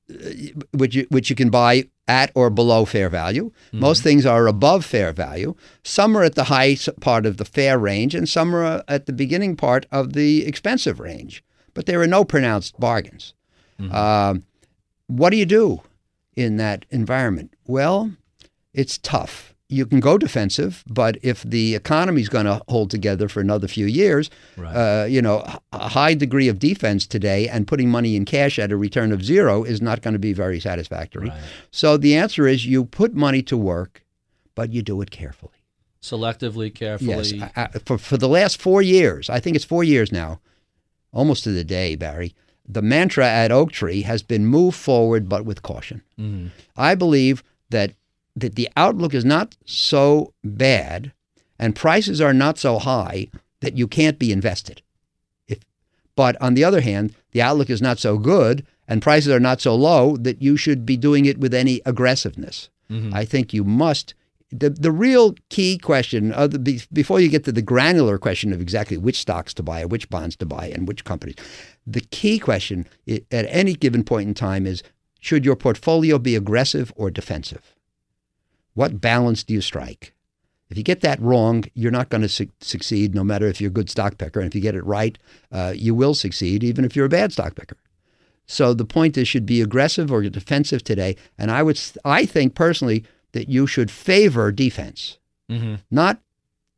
[0.08, 0.30] Uh,
[0.72, 3.50] which you, which you can buy at or below fair value.
[3.50, 3.80] Mm-hmm.
[3.80, 5.56] Most things are above fair value.
[5.84, 9.08] Some are at the high part of the fair range, and some are uh, at
[9.08, 11.44] the beginning part of the expensive range.
[11.74, 13.34] But there are no pronounced bargains.
[13.80, 13.96] Mm-hmm.
[13.96, 14.44] Um,
[15.08, 15.82] what do you do
[16.36, 17.56] in that environment?
[17.66, 18.12] Well,
[18.76, 19.55] it's tough.
[19.68, 23.68] You can go defensive, but if the economy is going to hold together for another
[23.68, 28.26] few years, uh, you know, a high degree of defense today and putting money in
[28.26, 31.32] cash at a return of zero is not going to be very satisfactory.
[31.72, 34.04] So the answer is you put money to work,
[34.54, 35.52] but you do it carefully.
[36.00, 37.10] Selectively, carefully.
[37.10, 40.40] Yes, I, I, for for the last four years, I think it's four years now,
[41.12, 42.36] almost to the day, Barry.
[42.68, 46.04] The mantra at Oaktree has been move forward, but with caution.
[46.78, 47.94] I believe that
[48.36, 51.14] that the outlook is not so bad,
[51.58, 53.28] and prices are not so high
[53.62, 54.82] that you can't be invested.
[55.48, 55.60] If,
[56.16, 59.62] but on the other hand, the outlook is not so good, and prices are not
[59.62, 62.70] so low that you should be doing it with any aggressiveness.
[62.92, 63.14] Mm-hmm.
[63.14, 64.14] I think you must.
[64.52, 68.54] The, the real key question, uh, other, be, before you get to the granular question
[68.54, 71.36] of exactly which stocks to buy, or which bonds to buy, and which companies,
[71.88, 74.84] the key question at any given point in time is
[75.20, 77.75] should your portfolio be aggressive or defensive?
[78.76, 80.14] What balance do you strike?
[80.70, 83.70] If you get that wrong, you're not going to su- succeed, no matter if you're
[83.70, 84.40] a good stock picker.
[84.40, 85.18] And if you get it right,
[85.52, 87.78] uh, you will succeed, even if you're a bad stock picker.
[88.48, 91.16] So the point is, should be aggressive or defensive today.
[91.38, 95.18] And I would, I think personally that you should favor defense,
[95.92, 96.22] not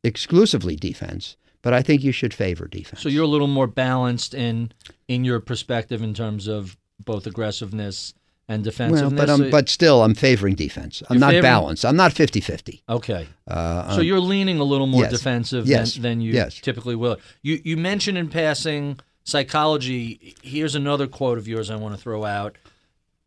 [0.04, 3.02] exclusively defense, but I think you should favor defense.
[3.02, 4.72] So you're a little more balanced in
[5.08, 8.14] in your perspective in terms of both aggressiveness
[8.48, 9.12] and well, defensiveness.
[9.20, 11.02] but I'm, but still, I'm favoring defense.
[11.08, 11.84] I'm You're not favoring- balanced.
[11.84, 12.80] I'm not 50-50.
[12.88, 13.26] okay.
[13.46, 15.10] Uh, So you're leaning a little more yes.
[15.12, 15.94] defensive Yes.
[15.94, 16.58] than, than you Yes.
[16.60, 17.18] typically will.
[17.42, 20.34] You you mentioned in passing psychology.
[20.42, 22.56] Here's another quote of yours I want to throw out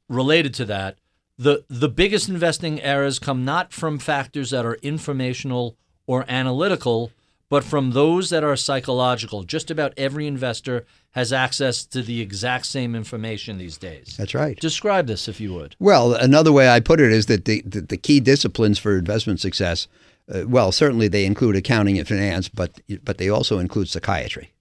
[0.10, 0.98] related to that.
[1.38, 7.12] The the biggest investing errors come not from factors that are informational or analytical,
[7.52, 9.44] but from those that are psychological.
[9.44, 14.16] Just about every investor has access to the exact same information these days.
[14.18, 14.58] That's right.
[14.58, 15.76] Describe this if you would.
[15.78, 19.42] Well, another way I put it is that the, the, the key disciplines for investment
[19.42, 19.90] success,
[20.34, 24.54] uh, well, certainly they include accounting and finance, but but they also include psychiatry.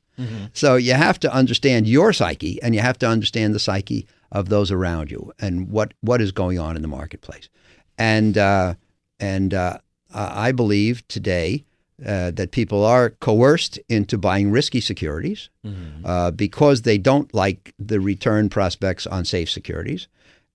[0.52, 4.50] So you have to understand your psyche, and you have to understand the psyche of
[4.50, 7.48] those around you, and what what is going on in the marketplace.
[7.96, 8.74] And uh,
[9.18, 9.78] and uh,
[10.12, 11.64] I believe today
[12.06, 15.50] uh, that people are coerced into buying risky securities
[16.04, 20.08] uh, because they don't like the return prospects on safe securities,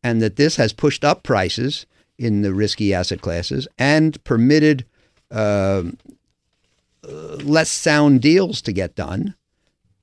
[0.04, 1.86] and that this has pushed up prices
[2.18, 4.86] in the risky asset classes and permitted
[5.32, 5.98] um,
[7.04, 9.36] uh, less sound deals to get done.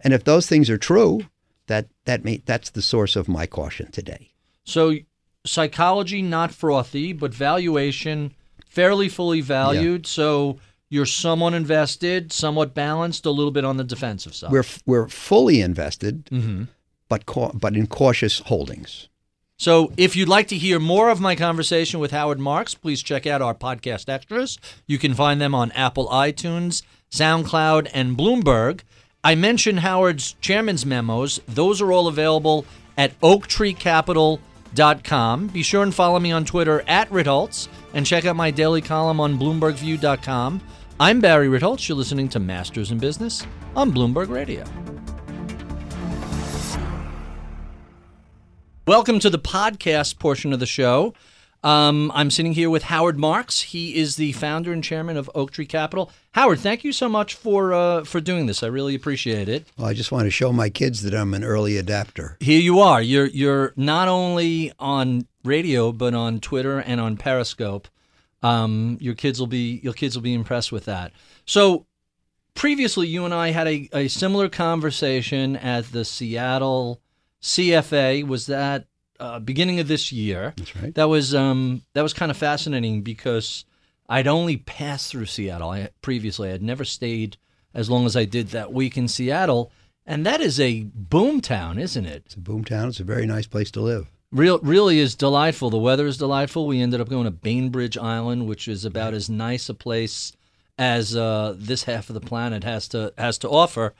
[0.01, 1.27] And if those things are true,
[1.67, 4.33] that that may, that's the source of my caution today.
[4.65, 4.97] So
[5.45, 8.35] psychology not frothy, but valuation
[8.69, 10.07] fairly fully valued.
[10.07, 10.59] So
[10.93, 14.53] you're somewhat invested, somewhat balanced, a little bit on the defensive side.
[14.53, 16.65] We're we're fully invested, mm-hmm.
[17.09, 19.09] but cau- but in cautious holdings.
[19.57, 23.27] So, if you'd like to hear more of my conversation with Howard Marks, please check
[23.27, 24.59] out our podcast extras.
[24.87, 28.81] You can find them on Apple iTunes, SoundCloud, and Bloomberg.
[29.25, 31.41] I mentioned Howard's chairman's memos.
[31.49, 32.67] Those are all available
[32.99, 33.19] at
[34.75, 35.47] bloombergview.com.
[35.49, 39.21] Be sure and follow me on Twitter at Ritholtz and check out my daily column
[39.21, 40.61] on bloombergview.com.
[41.01, 41.89] I'm Barry Ritholtz.
[41.89, 44.65] You're listening to Masters in Business on Bloomberg Radio.
[48.87, 51.15] Welcome to the podcast portion of the show.
[51.65, 53.61] Um, I'm sitting here with Howard Marks.
[53.63, 56.11] He is the founder and chairman of Oaktree Capital.
[56.33, 58.65] Howard, thank you so much for uh, for doing this.
[58.65, 59.67] I really appreciate it.
[59.79, 62.37] Well, I just want to show my kids that I'm an early adapter.
[62.41, 63.01] Here you are.
[63.01, 67.87] You're you're not only on radio but on Twitter and on Periscope.
[68.43, 71.13] Um, your kids will be your kids will be impressed with that.
[71.47, 71.87] So
[72.55, 77.01] previously, you and I had a, a similar conversation at the Seattle
[77.41, 78.27] CFA.
[78.27, 78.87] Was that
[79.21, 80.55] uh, beginning of this year?
[80.57, 80.95] That's right.
[80.95, 83.65] That was um, that was kind of fascinating because
[84.09, 85.71] I'd only passed through Seattle.
[85.71, 87.37] I previously I had never stayed
[87.75, 89.73] as long as I did that week in Seattle,
[90.05, 92.25] and that is a boom town, isn't it?
[92.27, 92.89] It's a boom town.
[92.89, 94.11] It's a very nice place to live.
[94.33, 95.69] Real, really is delightful.
[95.69, 96.67] The weather is delightful.
[96.67, 100.33] We ended up going to Bainbridge Island, which is about as nice a place
[100.79, 103.93] as uh, this half of the planet has to has to offer.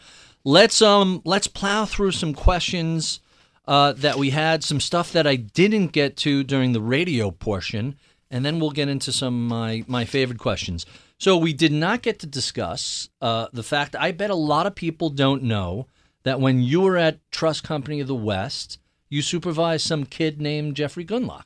[0.43, 3.21] Let's um let's plow through some questions
[3.69, 7.97] uh, that we had, some stuff that I didn't get to during the radio portion,
[8.31, 10.87] and then we'll get into some of my my favorite questions.
[11.19, 13.95] So we did not get to discuss uh, the fact.
[13.97, 15.87] I bet a lot of people don't know
[16.25, 18.79] that when you were at Trust Company of the West,
[19.13, 21.45] you supervised some kid named Jeffrey Gundlach.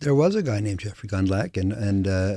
[0.00, 2.36] There was a guy named Jeffrey Gundlach, and and uh,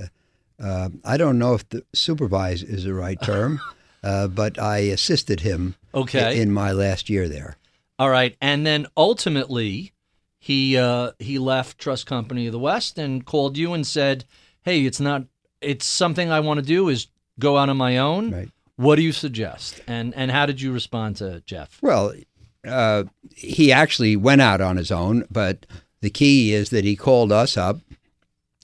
[0.62, 3.62] uh, I don't know if the supervise is the right term,
[4.04, 6.42] uh, but I assisted him Okay.
[6.42, 7.56] in my last year there.
[7.98, 9.94] All right, and then ultimately,
[10.40, 14.26] he uh, he left Trust Company of the West and called you and said,
[14.64, 15.24] "Hey, it's not.
[15.62, 16.90] It's something I want to do.
[16.90, 17.08] Is
[17.40, 18.32] go out on my own.
[18.32, 18.50] Right.
[18.76, 21.78] What do you suggest?" And and how did you respond to Jeff?
[21.82, 22.14] Well,
[22.68, 23.04] uh,
[23.36, 25.66] he actually went out on his own, but
[26.02, 27.80] the key is that he called us up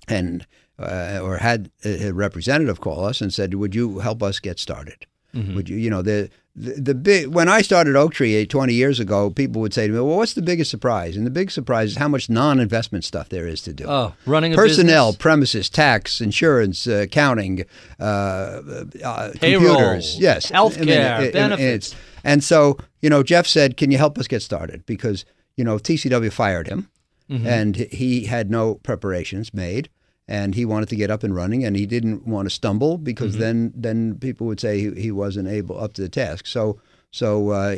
[0.07, 0.45] and
[0.79, 5.05] uh, or had a representative call us and said, "Would you help us get started?
[5.33, 9.29] Would you, you know, the, the the big when I started Oaktree 20 years ago,
[9.29, 11.97] people would say to me, "Well, what's the biggest surprise?" And the big surprise is
[11.97, 13.85] how much non-investment stuff there is to do.
[13.87, 15.21] Oh, running a personnel, business?
[15.21, 17.65] premises, tax, insurance, uh, accounting,
[17.99, 18.03] uh,
[19.03, 21.89] uh, Payroll, computers, yes, healthcare, it- it- benefits.
[21.91, 25.25] it's- and so, you know, Jeff said, "Can you help us get started?" Because
[25.55, 26.89] you know, TCW fired him,
[27.29, 27.45] Mm-hmm.
[27.47, 29.89] and he had no preparations made,
[30.29, 33.31] and he wanted to get up and running, and he didn't want to stumble because
[33.33, 33.41] Mm-hmm.
[33.41, 36.47] then then people would say he, he wasn't able up to the task.
[36.47, 36.79] So
[37.11, 37.75] so uh,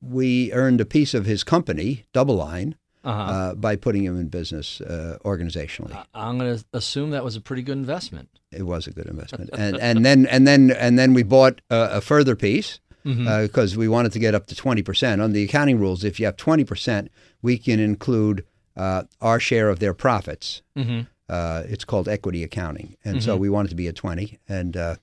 [0.00, 2.74] we earned a piece of his company, DoubleLine.
[3.06, 3.20] Uh-huh.
[3.20, 7.40] Uh, by putting him in business uh, organizationally, I'm going to assume that was a
[7.42, 8.30] pretty good investment.
[8.50, 9.50] it was a good investment.
[9.58, 13.86] And and then and then and then we bought a, a further piece because we
[13.88, 15.20] wanted to get up to twenty percent.
[15.20, 17.10] On the accounting rules, if you have twenty percent,
[17.42, 18.44] we can include
[18.76, 20.62] uh, our share of their profits.
[20.76, 21.02] Mm-hmm.
[21.28, 24.96] Uh, it's called equity accounting, and so we wanted to be at twenty, and uh,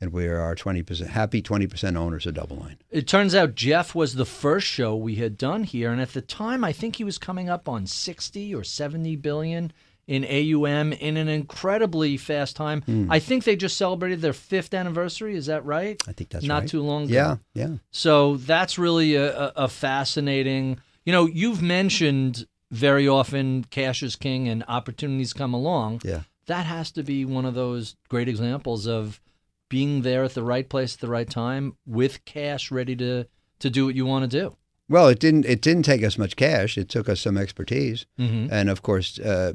[0.00, 2.78] and we are twenty percent happy twenty percent owners of DoubleLine.
[2.90, 6.22] It turns out Jeff was the first show we had done here, and at the
[6.22, 9.72] time, I think he was coming up on 60 or 70 billion
[10.10, 13.06] in AUM in an incredibly fast time.
[13.08, 15.36] I think they just celebrated their fifth anniversary.
[15.36, 16.02] Is that right?
[16.08, 16.68] I think that's not right.
[16.68, 17.14] too long ago.
[17.14, 17.76] Yeah, yeah.
[17.92, 20.80] So that's really a, a, fascinating.
[21.04, 26.00] You know, you've mentioned very often cash is king and opportunities come along.
[26.04, 26.22] Yeah.
[26.46, 29.20] That has to be one of those great examples of
[29.68, 33.26] being there at the right place at the right time with cash ready to
[33.60, 34.56] to do what you want to do.
[34.88, 35.44] Well, it didn't.
[35.46, 36.76] It didn't take us much cash.
[36.76, 38.48] It took us some expertise, Mhm.
[38.50, 39.52] and of course, uh,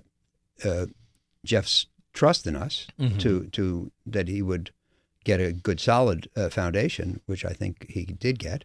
[0.64, 0.86] uh,
[1.44, 3.20] Jeff's trust in us Mhm.
[3.20, 4.72] to to that he would
[5.24, 8.64] get a good, solid uh, foundation, which I think he did get.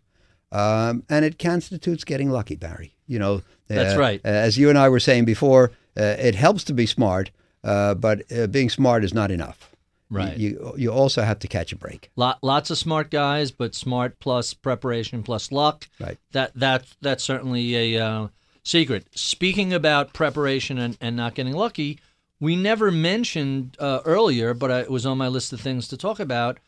[0.52, 2.94] Um, and it constitutes getting lucky, Barry.
[3.06, 4.20] You know, That's uh, right.
[4.24, 7.30] As you and I were saying before, uh, it helps to be smart,
[7.64, 9.70] uh, but uh, being smart is not enough.
[10.10, 10.36] Right.
[10.36, 12.10] You you also have to catch a break.
[12.16, 15.86] Lot, lots of smart guys, but smart plus preparation plus luck.
[16.00, 16.18] Right.
[16.32, 18.28] That that that's certainly a uh,
[18.70, 19.06] secret.
[19.14, 21.98] Speaking about preparation and, and not getting lucky,
[22.38, 25.96] we never mentioned uh, earlier, but I, it was on my list of things to
[25.96, 26.58] talk about.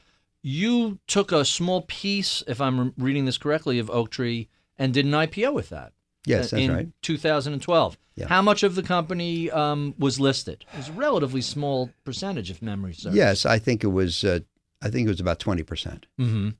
[0.42, 5.12] You took a small piece, if I'm reading this correctly, of Oaktree and did an
[5.12, 5.92] IPO with that.
[6.26, 6.88] Yes, uh, that's in right.
[7.02, 7.96] 2012.
[8.14, 8.28] Yeah.
[8.28, 10.64] How much of the company um, was listed?
[10.72, 13.16] It was a relatively small percentage, if memory serves.
[13.16, 14.22] Yes, I think it was.
[14.22, 14.40] Uh,
[14.82, 16.06] I think it was about twenty percent.
[16.18, 16.50] hmm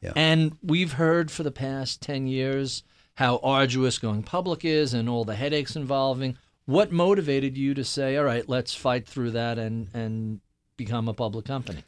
[0.00, 0.12] Yeah.
[0.16, 2.82] And we've heard for the past 10 years
[3.22, 6.36] how arduous going public is and all the headaches involving.
[6.66, 10.40] What motivated you to say, all right, let's fight through that and, and
[10.76, 11.82] become a public company?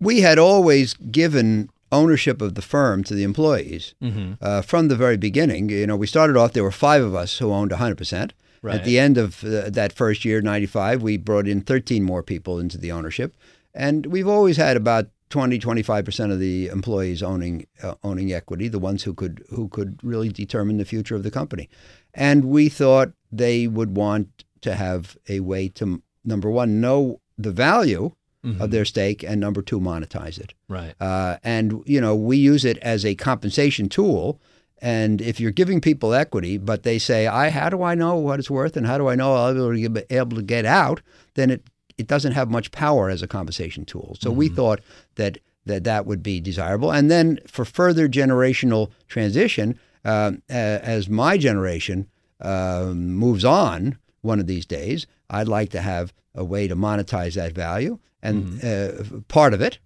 [0.00, 4.32] we had always given ownership of the firm to the employees Mm-hmm.
[4.40, 5.68] uh, from the very beginning.
[5.70, 8.30] You know, we started off, there were five of us who owned 100%,
[8.62, 8.76] Right.
[8.76, 12.60] At the end of uh, that first year, 95, we brought in 13 more people
[12.60, 13.34] into the ownership.
[13.74, 18.78] And we've always had about 20, 25% of the employees owning uh, owning equity, the
[18.78, 21.70] ones who could who could really determine the future of the company.
[22.12, 27.50] And we thought they would want to have a way to number one know the
[27.50, 28.12] value
[28.60, 30.52] of their stake, and number two monetize it.
[30.68, 30.94] Right.
[31.00, 34.40] Uh, and you know we use it as a compensation tool.
[34.82, 38.40] And if you're giving people equity, but they say, "I how do I know what
[38.40, 40.66] it's worth, and how do I know I'll be able to get, able to get
[40.66, 41.00] out?"
[41.34, 41.62] Then it
[41.98, 44.16] it doesn't have much power as a compensation tool.
[44.20, 44.80] So we thought
[45.16, 46.90] that that that would be desirable.
[46.92, 52.08] And then for further generational transition, um, a- as my generation
[52.40, 57.34] um, moves on, one of these days, I'd like to have a way to monetize
[57.34, 59.78] that value and uh, part of it,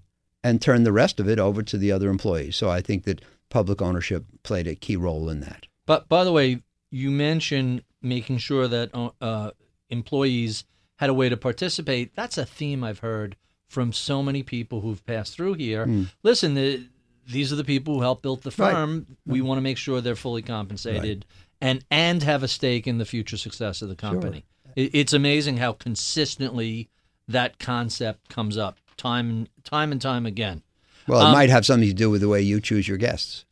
[0.45, 2.55] and turn the rest of it over to the other employees.
[2.57, 5.67] So I think that public ownership played a key role in that.
[5.87, 9.51] But by the way, you mentioned making sure that uh, uh,
[9.91, 10.65] employees
[10.97, 12.15] had a way to participate.
[12.15, 13.37] That's a theme I've heard
[13.69, 16.07] from so many people who've passed through here.
[16.23, 16.85] Listen, the,
[17.29, 18.63] these are the people who helped build the Hmm.
[18.63, 18.73] Right.
[18.73, 19.07] firm.
[19.27, 21.25] We want to make sure they're fully compensated
[21.61, 24.45] and and have a stake in the future success of the company.
[24.77, 26.89] It, it's amazing how consistently
[27.29, 30.63] that concept comes up time time and time again.
[31.09, 33.45] Well, it Um, might have something to do with the way you choose your guests.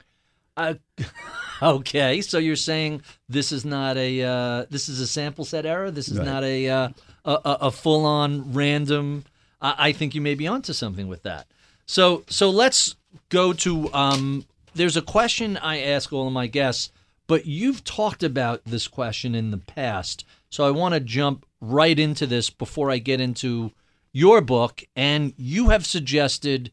[0.56, 0.74] Uh,
[1.62, 5.90] okay, so you're saying this is not a uh, this is a sample set error.
[5.90, 6.26] This is Right.
[6.26, 6.88] not a uh,
[7.24, 9.24] a, a, a full on random.
[9.60, 11.46] I, I think you may be onto something with that.
[11.86, 12.96] So so let's
[13.28, 13.92] go to.
[13.92, 16.90] Um, there's a question I ask all of my guests,
[17.26, 20.24] but you've talked about this question in the past.
[20.50, 23.72] So I want to jump right into this before I get into
[24.12, 24.82] your book.
[24.96, 26.72] And you have suggested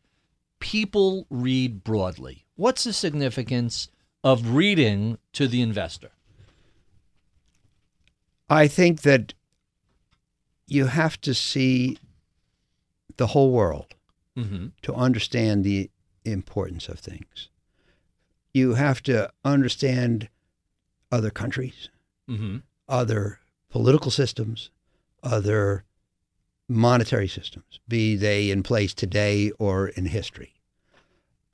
[0.60, 2.46] people read broadly.
[2.56, 3.90] What's the significance
[4.24, 6.12] of reading to the investor?
[8.50, 9.34] I think that
[10.76, 11.98] you have to see
[13.18, 13.94] the whole world
[14.38, 14.68] Mm-hmm.
[14.84, 15.90] to understand the
[16.24, 17.50] importance of things.
[18.54, 20.30] You have to understand
[21.12, 21.90] other countries,
[22.30, 22.58] Mm-hmm.
[22.88, 24.70] other political systems,
[25.22, 25.84] other
[26.70, 30.54] monetary systems, be they in place today or in history.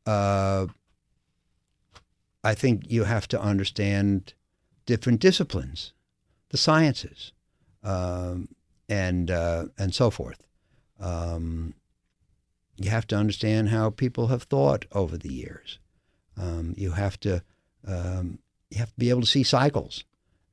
[0.06, 0.68] Uh,
[2.44, 4.36] I think you have to understand
[4.86, 5.94] different disciplines,
[6.50, 7.32] the sciences,
[7.84, 8.50] um,
[8.90, 10.42] and uh, and so forth.
[11.00, 11.74] Um,
[12.78, 15.80] you have to understand how people have thought over the years.
[16.36, 17.42] Um, you have to
[17.88, 20.04] um, you have to be able to see cycles,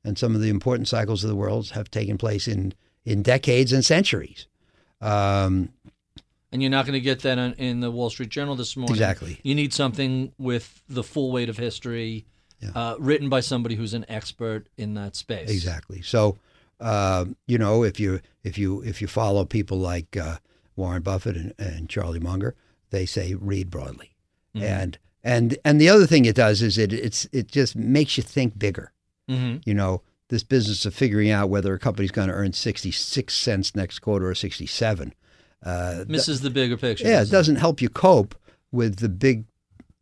[0.03, 2.73] and some of the important cycles of the world have taken place in
[3.05, 4.47] in decades and centuries.
[5.01, 5.69] Um,
[6.51, 8.95] And you're not going to get that on, in the Wall Street Journal this morning.
[8.95, 9.39] Exactly.
[9.43, 12.25] You need something with the full weight of history,
[12.61, 12.69] Yeah.
[12.73, 15.49] uh, written by somebody who's an expert in that space.
[15.51, 16.01] Exactly.
[16.01, 16.37] So,
[16.79, 20.37] uh, you know, if you if you if you follow people like uh,
[20.75, 22.55] Warren Buffett and, and Charlie Munger,
[22.89, 24.15] they say read broadly,
[24.53, 28.23] and and and the other thing it does is it it's it just makes you
[28.23, 28.91] think bigger.
[29.29, 29.57] Mm-hmm.
[29.65, 33.35] You know, this business of figuring out whether a company's going to earn sixty six
[33.35, 35.13] cents next quarter or sixty seven.
[35.63, 37.05] Uh, Misses the bigger picture.
[37.05, 38.35] yeah, it doesn't doesn't help you cope
[38.71, 39.45] with the big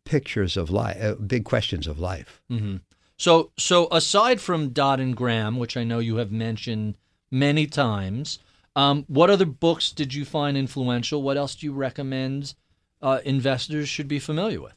[0.04, 2.42] pictures of life, uh, big questions of life.
[2.50, 2.76] Mm-hmm.
[3.16, 6.96] So, so aside from Dodd and Graham, which I know you have mentioned
[7.30, 8.38] many times,
[8.76, 11.22] um, what other books did you find influential?
[11.22, 12.54] What else do you recommend
[13.00, 14.74] uh, investors should be familiar with?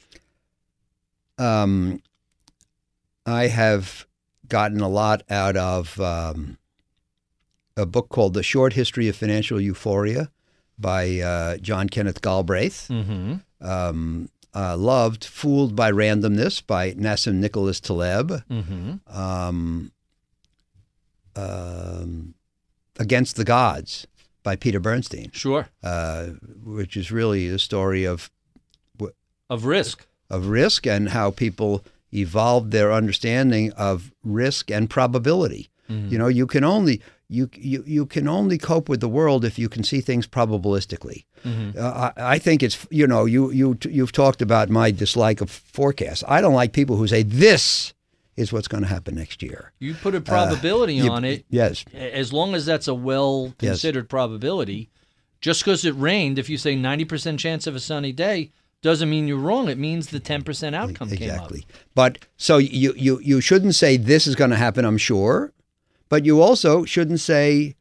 [1.37, 2.01] um,
[3.25, 4.05] I have
[4.47, 6.57] gotten a lot out of um,
[7.75, 10.31] a book called The Short History of Financial Euphoria
[10.79, 12.87] by uh, John Kenneth Galbraith.
[12.89, 13.35] Mm-hmm.
[13.61, 18.29] Um, uh, loved Fooled by Randomness by Nassim Nicholas Taleb.
[18.49, 18.93] Mm-hmm.
[19.15, 19.91] Um,
[21.35, 22.33] um,
[22.99, 24.07] Against the Gods
[24.41, 25.67] by Peter Bernstein, Sure.
[25.83, 26.27] uh,
[26.63, 28.31] which is really the story of
[29.49, 30.05] Of risk.
[30.29, 35.69] of risk and how people evolved their understanding of risk and probability.
[35.89, 39.57] You know, you can only you, you you can only cope with the world if
[39.57, 41.23] you can see things probabilistically.
[41.77, 45.49] Uh, I, I think it's you know you you you've talked about my dislike of
[45.49, 46.23] forecasts.
[46.27, 47.93] I don't like people who say this
[48.35, 49.71] is what's going to happen next year.
[49.79, 51.45] You put a probability Uh, You- on it.
[51.49, 54.89] Yes, As long as that's a well considered probability,
[55.41, 58.51] just because it rained, if you say 90% chance of a sunny day,
[58.83, 59.69] doesn't mean you're wrong.
[59.69, 61.61] It means the 10% outcome exactly.
[61.61, 61.77] came up.
[61.95, 64.85] But so you you you shouldn't say this is going to happen.
[64.85, 65.51] I'm sure,
[66.09, 67.75] but you also shouldn't say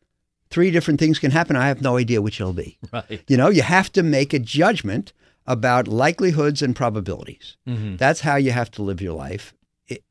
[0.51, 1.57] three different things can happen.
[1.57, 2.79] I have no idea which it'll be.
[2.93, 3.23] Right.
[3.29, 5.13] You know, you have to make a judgment
[5.47, 7.57] about likelihoods and probabilities.
[7.69, 7.97] Mm-hmm.
[7.97, 9.55] That's how you have to live your life.
[9.87, 10.03] It,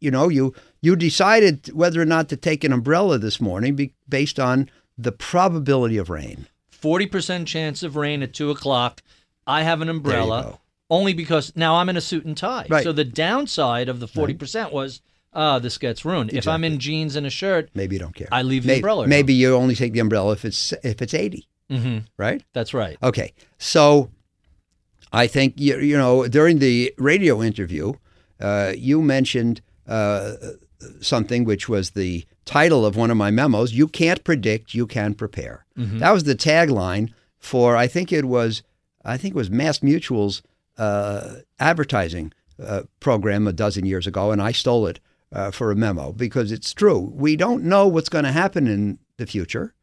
[0.00, 3.94] you know, you You decided whether or not to take an umbrella this morning be,
[4.08, 6.46] based on the probability of rain.
[6.72, 9.02] 40% chance of rain at 2 o'clock.
[9.46, 10.58] I have an umbrella
[10.90, 12.66] only because now I'm in a suit and tie.
[12.68, 12.84] Right.
[12.84, 15.00] So the downside of the 40% was,
[15.32, 16.32] uh, this gets ruined.
[16.32, 18.28] If I'm in jeans and a shirt, Maybe you don't care.
[18.32, 21.14] I leave the maybe, umbrella Maybe you only take the umbrella if it's if it's
[21.14, 22.42] 80, hmm right?
[22.52, 22.96] that's right.
[23.02, 24.10] Okay, so
[25.12, 27.94] I think you you know during the radio interview,
[28.40, 30.34] uh, you mentioned uh,
[31.00, 33.72] something which was the title of one of my memos.
[33.72, 35.64] You can't predict, you can prepare.
[35.76, 38.62] That was the tagline for I think it was
[39.04, 40.42] I think it was MassMutual's
[40.76, 44.98] uh, advertising uh, program a dozen years ago, and I stole it
[45.32, 47.12] uh, for a memo because it's true.
[47.14, 49.74] We don't know what's going to happen in the future,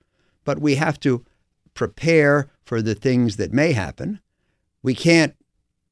[0.44, 1.26] but we have to
[1.74, 4.20] prepare for the things that may happen.
[4.82, 5.36] We can't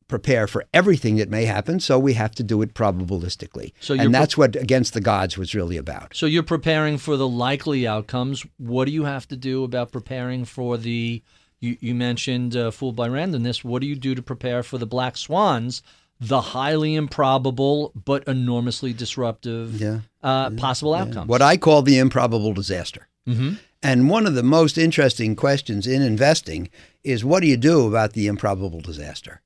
[0.07, 3.73] prepare for everything that may happen, so we have to do it probabilistically.
[3.79, 6.15] So and that's what Against the Gods was really about.
[6.15, 8.45] So you're preparing for the likely outcomes.
[8.57, 11.23] What do you have to do about preparing for the?
[11.59, 13.63] You, you mentioned uh, fooled by randomness.
[13.63, 15.81] What do you do to prepare for the black swans,
[16.19, 19.99] the highly improbable but enormously disruptive Yeah.
[20.21, 21.27] uh, possible outcomes?
[21.27, 23.07] What I call the improbable disaster.
[23.27, 23.57] Mhm.
[23.81, 26.69] And one of the most interesting questions in investing
[27.03, 29.41] is what do you do about the improbable disaster?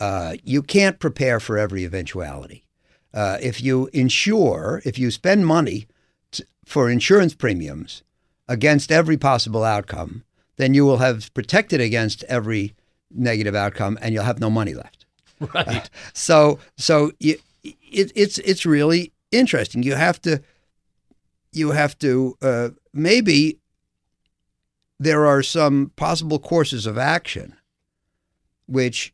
[0.00, 2.64] Uh, you can't prepare for every eventuality.
[3.14, 5.86] Uh, if you insure, if you spend money
[6.32, 8.02] t- for insurance premiums
[8.48, 10.24] against every possible outcome,
[10.56, 12.74] then you will have protected against every
[13.10, 15.05] negative outcome, and you'll have no money left.
[15.54, 15.88] right.
[16.12, 19.82] So so you, it, it's it's really interesting.
[19.82, 20.42] You have to
[21.52, 23.58] you have to uh, maybe
[24.98, 27.54] there are some possible courses of action
[28.66, 29.12] which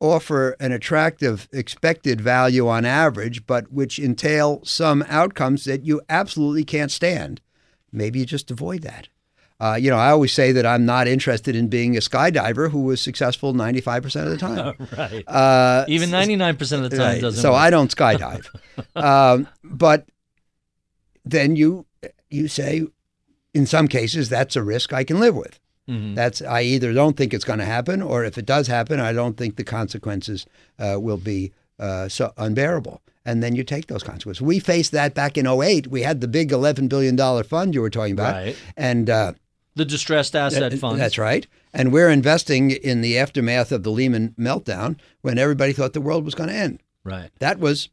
[0.00, 6.64] offer an attractive expected value on average, but which entail some outcomes that you absolutely
[6.64, 7.40] can't stand.
[7.90, 9.08] Maybe you just avoid that.
[9.60, 12.82] Uh, you know, I always say that I'm not interested in being a skydiver who
[12.82, 14.76] was successful 95% of the time.
[14.96, 15.24] right.
[15.26, 17.20] Uh, Even 99% of the time Right.
[17.20, 17.60] doesn't So work.
[17.60, 18.46] I don't skydive.
[18.96, 20.06] um, but
[21.24, 21.86] then you
[22.30, 22.86] you say,
[23.54, 25.58] in some cases, that's a risk I can live with.
[25.88, 26.14] Mhm.
[26.14, 29.12] That's I either don't think it's going to happen, or if it does happen, I
[29.12, 30.46] don't think the consequences
[30.78, 33.00] uh, will be uh, so unbearable.
[33.24, 34.40] And then you take those consequences.
[34.42, 35.88] We faced that back in 08.
[35.88, 38.34] We had the big $11 billion fund you were talking about.
[38.34, 38.56] Right.
[38.76, 39.32] And uh,
[39.78, 40.98] The distressed asset uh, funds.
[40.98, 41.46] That's right.
[41.72, 46.24] And we're investing in the aftermath of the Lehman meltdown when everybody thought the world
[46.24, 46.82] was going to end.
[47.04, 47.30] Right.
[47.38, 47.88] That was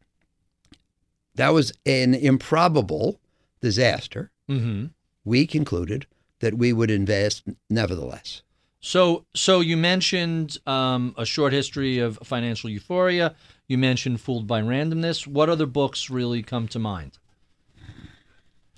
[1.36, 3.20] that was an improbable
[3.62, 4.32] disaster.
[4.48, 4.88] hmm
[5.24, 6.08] We concluded
[6.40, 8.42] that we would invest nevertheless.
[8.80, 13.36] So, so you mentioned um, a short history of financial euphoria.
[13.68, 15.26] You mentioned Fooled by Randomness.
[15.28, 17.18] What other books really come to mind?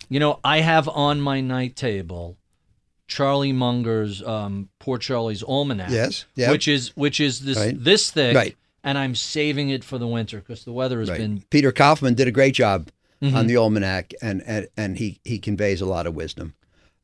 [0.10, 2.38] You know, I have on my night table
[3.08, 5.90] Charlie Munger's um, Poor Charlie's Almanack.
[5.90, 6.52] Yes, yeah.
[6.52, 7.76] Which is which is this Right.
[7.84, 8.36] this thick.
[8.36, 8.56] Right.
[8.84, 12.28] And I'm saving it for the winter because the weather has been Peter Kaufman did
[12.28, 12.90] a great job
[13.20, 13.36] Mm-hmm.
[13.36, 16.54] on the almanac, and, and and he he conveys a lot of wisdom.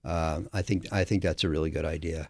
[0.06, 2.30] Uh, I think I think that's a really good idea.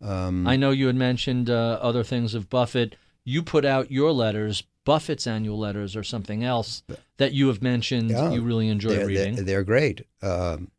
[0.00, 2.96] Um, I know you had mentioned uh, other things of Buffett.
[3.24, 6.82] You put out your letters, Buffett's annual letters, or something else
[7.18, 8.30] that you have mentioned Yeah.
[8.32, 9.34] you really enjoy they're, reading.
[9.34, 10.06] They're, they're great.
[10.22, 10.70] Um,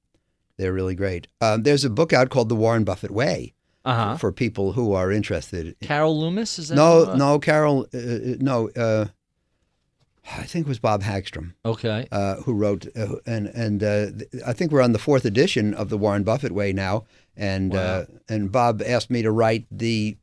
[0.60, 1.26] they're really great.
[1.42, 3.54] Um, there's a book out called The Warren Buffett Way
[3.84, 4.18] Uh huh.
[4.18, 5.76] for people who are interested.
[5.82, 6.76] Carol Loomis is that?
[6.76, 8.70] No, who, uh, no, Carol, uh, uh, no.
[8.76, 9.06] Uh,
[10.38, 12.08] I think it was Bob Hagstrom Okay.
[12.12, 15.74] uh, who wrote, uh, and and uh, th- I think we're on the fourth edition
[15.74, 17.06] of the Warren Buffett Way now.
[17.36, 20.18] And uh, and Bob asked me to write the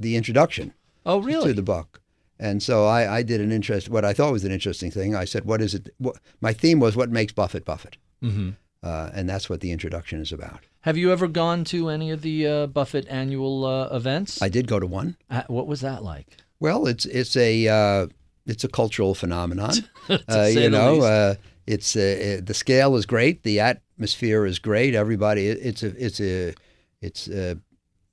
[0.00, 0.72] the introduction
[1.06, 1.48] Oh, really?
[1.48, 2.00] to the book.
[2.40, 5.14] And so I, I did an interest, what I thought was an interesting thing.
[5.14, 8.50] I said, "What is it?" What, my theme was, "What makes Buffett Buffett," hmm
[8.82, 10.60] uh, and that's what the introduction is about.
[10.80, 14.42] Have you ever gone to any of the uh, Buffett annual uh, events?
[14.42, 15.16] I did go to one.
[15.30, 16.26] Uh, what was that like?
[16.60, 18.06] Well, it's it's a uh,
[18.46, 19.72] it's a cultural phenomenon.
[20.08, 20.16] uh,
[20.48, 21.34] you the know, uh,
[21.66, 24.94] it's uh, the scale is great, the atmosphere is great.
[24.94, 26.54] Everybody, it- it's a it's a
[27.00, 27.58] it's a,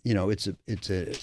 [0.03, 1.13] you know it's a it's a,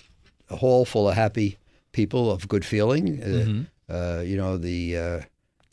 [0.50, 1.58] a hall full of happy
[1.92, 3.66] people of good feeling.
[3.88, 5.20] Uh, you know the uh,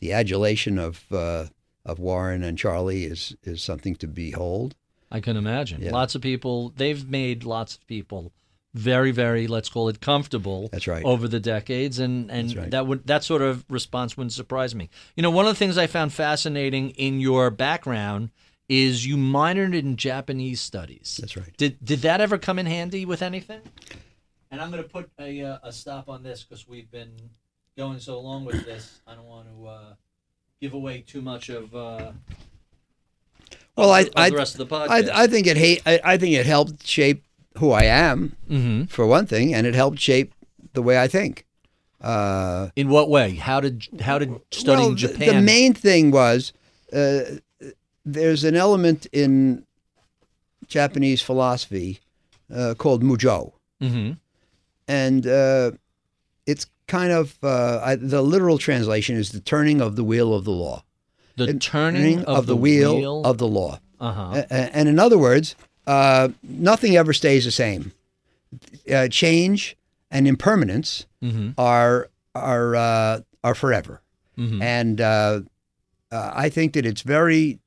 [0.00, 1.46] the adulation of uh,
[1.84, 4.74] of Warren and Charlie is is something to behold.
[5.10, 5.82] I can imagine.
[5.82, 5.92] Yeah.
[5.92, 6.72] Lots of people.
[6.76, 8.32] They've made lots of people
[8.74, 10.68] very, very let's call it comfortable.
[10.72, 11.04] That's right.
[11.04, 12.70] Over the decades, and and right.
[12.72, 14.90] that would that sort of response wouldn't surprise me.
[15.16, 18.30] You know, one of the things I found fascinating in your background
[18.68, 21.18] is you minored in Japanese studies.
[21.20, 21.56] That's right.
[21.56, 23.60] Did did that ever come in handy with anything?
[24.50, 27.12] And I'm going to put a uh, a stop on this because we've been
[27.76, 29.00] going so long with this.
[29.06, 29.94] I don't want to uh,
[30.64, 31.74] give away too much of.
[31.74, 32.12] Uh,
[33.76, 35.10] Well, I, of I, the rest of the podcast.
[35.10, 37.20] I, I think it ha- I, I think it helped shape
[37.58, 38.88] who I am Mhm.
[38.88, 40.30] for one thing, and it helped shape
[40.72, 41.44] the way I think.
[42.00, 43.28] Uh, In what way?
[43.48, 43.76] How did
[44.08, 45.34] how did studying well, Japan?
[45.34, 46.52] The main thing was
[46.92, 47.20] uh,
[48.16, 49.64] there's an element in
[50.76, 51.98] Japanese philosophy
[52.54, 54.12] uh, called mujo, hmm
[54.88, 55.70] and uh,
[56.46, 60.44] it's kind of uh, I, the literal translation is the turning of the wheel of
[60.44, 60.84] the law.
[61.36, 63.80] The The turning of, the, wheel, of the law.
[64.00, 64.42] uh huh.
[64.50, 65.56] A- And in other words,
[65.86, 67.92] uh, nothing ever stays the same.
[68.90, 69.76] Uh, change
[70.10, 74.00] and impermanence hmm are are uh, are forever.
[74.36, 75.40] hmm And uh,
[76.12, 77.58] uh, I think that it's very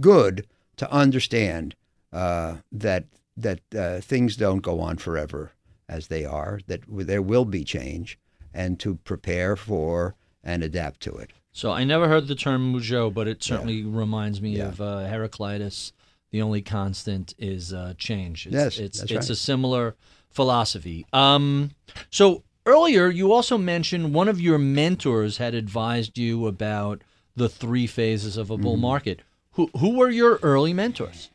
[0.00, 0.46] good
[0.76, 1.74] to understand
[2.12, 3.04] uh, that
[3.36, 5.52] that uh, things don't go on forever
[5.92, 6.60] as they are.
[6.66, 8.18] That there will be change,
[8.54, 10.14] and to prepare for
[10.44, 11.30] and adapt to it.
[11.52, 14.68] So I never heard the term mujo, but it certainly reminds me Yeah.
[14.68, 15.92] of uh, Heraclitus.
[16.30, 18.46] The only constant is uh, change.
[18.46, 19.30] It's, Yes, it's it's right.
[19.30, 19.94] a similar
[20.30, 21.04] philosophy.
[21.12, 21.72] Um,
[22.10, 27.02] so earlier you also mentioned one of your mentors had advised you about
[27.36, 28.82] the three phases of a bull Mm-hmm.
[28.82, 29.20] market.
[29.52, 31.28] Who who were your early mentors?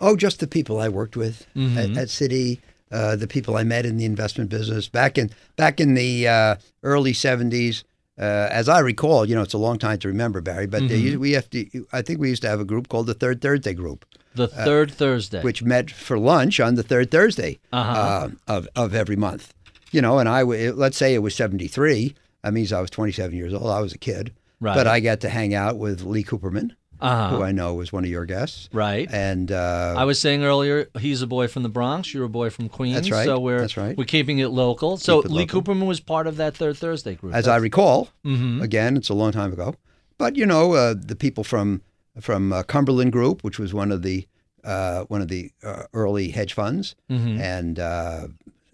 [0.00, 1.78] Oh, just the people I worked with Mm-hmm.
[1.78, 2.58] at, at Citi,
[2.90, 6.56] uh, the people I met in the investment business back in back in the uh,
[6.82, 7.84] early '70s.
[8.18, 11.18] Uh, as I recall, you know, it's a long time to remember, Barry, but Mm-hmm.
[11.20, 11.86] we have to.
[11.92, 14.90] I think we used to have a group called the Third Thursday Group, The third
[14.90, 15.38] Thursday.
[15.38, 17.92] Uh, which met for lunch on the third Thursday Uh-huh.
[17.92, 19.54] uh, of of every month.
[19.92, 22.14] You know, and I w- let's say it was '73.
[22.42, 23.66] That means I was 27 years old.
[23.66, 24.74] I was a kid, Right.
[24.74, 26.70] but I got to hang out with Lee Cooperman,
[27.00, 27.36] uh-huh.
[27.36, 29.08] who I know was one of your guests, right.
[29.10, 32.12] and uh, I was saying earlier, he's a boy from the Bronx.
[32.14, 32.94] You're a boy from Queens.
[32.96, 33.24] That's right.
[33.24, 33.96] So we're That's right.
[33.96, 34.96] we're keeping it local.
[34.96, 35.62] So it Lee local.
[35.62, 37.34] Cooperman was part of that Third Thursday group.
[37.34, 38.08] as I recall.
[38.24, 38.62] Mhm.
[38.62, 39.74] Again, it's a long time ago,
[40.18, 41.82] but you know uh, the people from
[42.20, 44.26] from uh, Cumberland Group, which was one of the
[44.64, 47.40] uh, one of the uh, early hedge funds, Mhm.
[47.40, 48.26] and uh,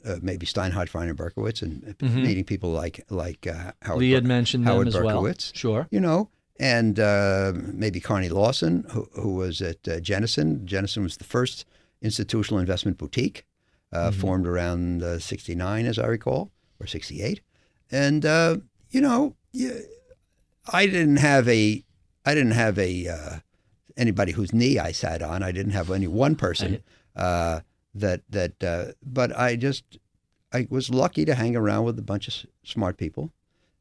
[0.04, 3.74] uh, maybe Steinhardt, Feiner, Berkowitz, and meeting people like like uh, Howard.
[3.82, 3.98] Mm-hmm.
[3.98, 5.22] Lee had Ber- mentioned Howard them as well.
[5.22, 5.52] Berkowitz.
[5.54, 5.86] Sure.
[5.90, 10.64] You know, and uh, maybe Carney Lawson, who, who was at uh, Jennison.
[10.64, 11.64] Jennison was the first
[12.02, 13.44] institutional investment boutique,
[13.92, 14.20] uh, Mm-hmm.
[14.20, 16.50] formed around uh, '69, as I recall,
[16.80, 17.40] or '68.
[17.90, 18.56] And uh,
[18.90, 19.36] you know,
[20.72, 21.84] I didn't have a,
[22.24, 23.36] I didn't have a uh,
[23.96, 25.42] anybody whose knee I sat on.
[25.42, 26.82] I didn't have any one person
[27.14, 27.60] uh,
[27.94, 28.62] that that.
[28.62, 29.84] Uh, but I just,
[30.52, 33.30] I was lucky to hang around with a bunch of s- smart people,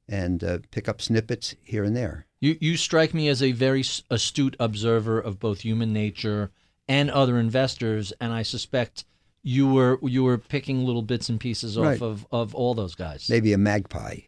[0.08, 2.28] and uh, pick up snippets here and there.
[2.46, 6.52] You you strike me as a very astute observer of both human nature
[6.88, 9.04] and other investors, and I suspect
[9.42, 12.02] you were you were picking little bits and pieces off Right.
[12.04, 13.28] of, of all those guys.
[13.32, 14.20] Maybe a magpie.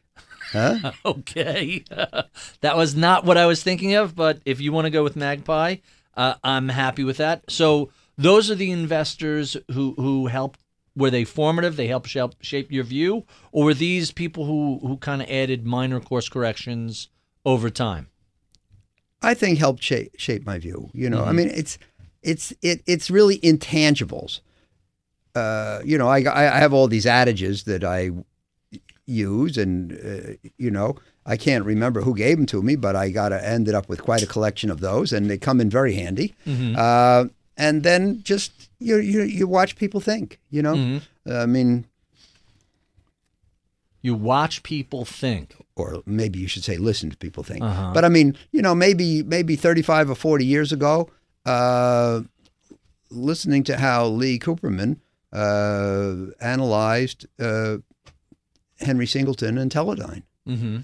[0.51, 0.93] Huh?
[1.05, 1.84] Okay,
[2.61, 5.15] that was not what I was thinking of, but if you want to go with
[5.15, 5.76] Magpie,
[6.15, 7.43] uh, I'm happy with that.
[7.51, 10.61] So those are the investors who who helped.
[10.95, 11.76] Were they formative?
[11.76, 15.68] They helped shape, shape your view, or were these people who who kind of added
[15.68, 17.09] minor course corrections
[17.47, 18.05] over time?
[19.21, 20.89] I think helped shape, shape my view.
[20.93, 21.79] You know, I mean, it's
[22.21, 24.41] it's it, it's really intangibles.
[25.33, 26.17] Uh, you know, I,
[26.53, 28.11] I have all these adages that I
[29.05, 33.09] use, and uh, you know, I can't remember who gave them to me, but I
[33.09, 36.33] got ended up with quite a collection of those, and they come in very handy.
[36.75, 37.25] Uh,
[37.55, 40.39] and then just you you you watch people think.
[40.51, 40.75] You know,
[41.25, 41.85] I mean,
[44.01, 45.55] You watch people think.
[45.78, 47.63] Or maybe you should say listen to people think.
[47.63, 47.91] Uh-huh.
[47.93, 51.09] But I mean, you know, maybe maybe 35 or 40 years ago,
[51.45, 52.21] uh,
[53.11, 54.97] listening to how Lee Cooperman
[55.32, 57.78] uh, analyzed uh,
[58.80, 60.80] Henry Singleton and Teledyne, hmm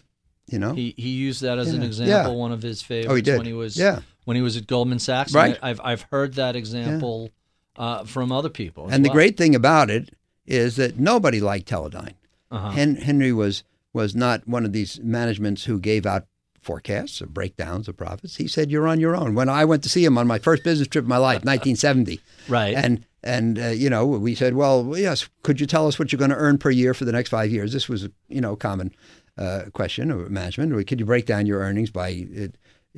[0.48, 0.74] you know?
[0.74, 2.34] He he used that as an example.
[2.34, 2.38] Yeah.
[2.38, 3.38] One of his favorites Oh, he did.
[3.38, 4.02] when he was Yeah.
[4.26, 5.34] when he was at Goldman Sachs.
[5.34, 5.58] Right.
[5.64, 7.30] I, I've I've heard that example
[7.78, 8.90] uh, from other people.
[8.92, 10.14] and the great thing about it
[10.46, 12.16] is that nobody liked Teledyne.
[12.52, 12.70] Uh-huh.
[12.72, 13.64] Hen- Henry was
[13.94, 16.26] was not one of these managements who gave out
[16.62, 18.38] forecasts or breakdowns of profits.
[18.38, 20.64] He said, "You're on your own." When I went to see him on my first
[20.64, 22.74] business trip of my life, 1970, Right.
[22.76, 26.20] and and uh, you know we said, "Well, yes, could you tell us what you're
[26.20, 28.58] going to earn per year for the next five years?" This was you know a
[28.58, 28.92] common
[29.38, 30.72] uh, question of management.
[30.74, 32.26] Or could you break down your earnings by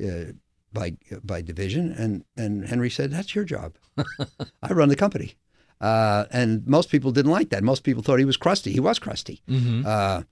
[0.00, 0.24] uh, uh,
[0.72, 1.92] by by division?
[1.92, 3.74] And and Henry said, "That's your job.
[4.62, 5.34] I run the company."
[5.80, 7.62] Uh, and most people didn't like that.
[7.62, 8.72] Most people thought he was crusty.
[8.72, 9.42] He was crusty.
[9.84, 10.22] Uh,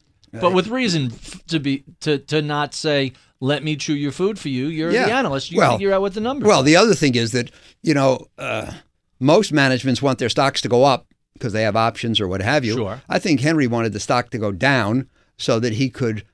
[0.41, 4.39] but with reason f- to be to to not say let me chew your food
[4.39, 4.67] for you.
[4.69, 5.07] You're Yeah.
[5.07, 5.51] the analyst.
[5.51, 6.47] You Well- figure out what the numbers.
[6.47, 7.51] Well, the other thing is that
[7.83, 8.73] you know uh,
[9.21, 12.65] most managements want their stocks to go up because they have options or what have
[12.65, 12.75] you.
[12.75, 13.03] Sure.
[13.09, 16.25] I think Henry wanted the stock to go down so that he could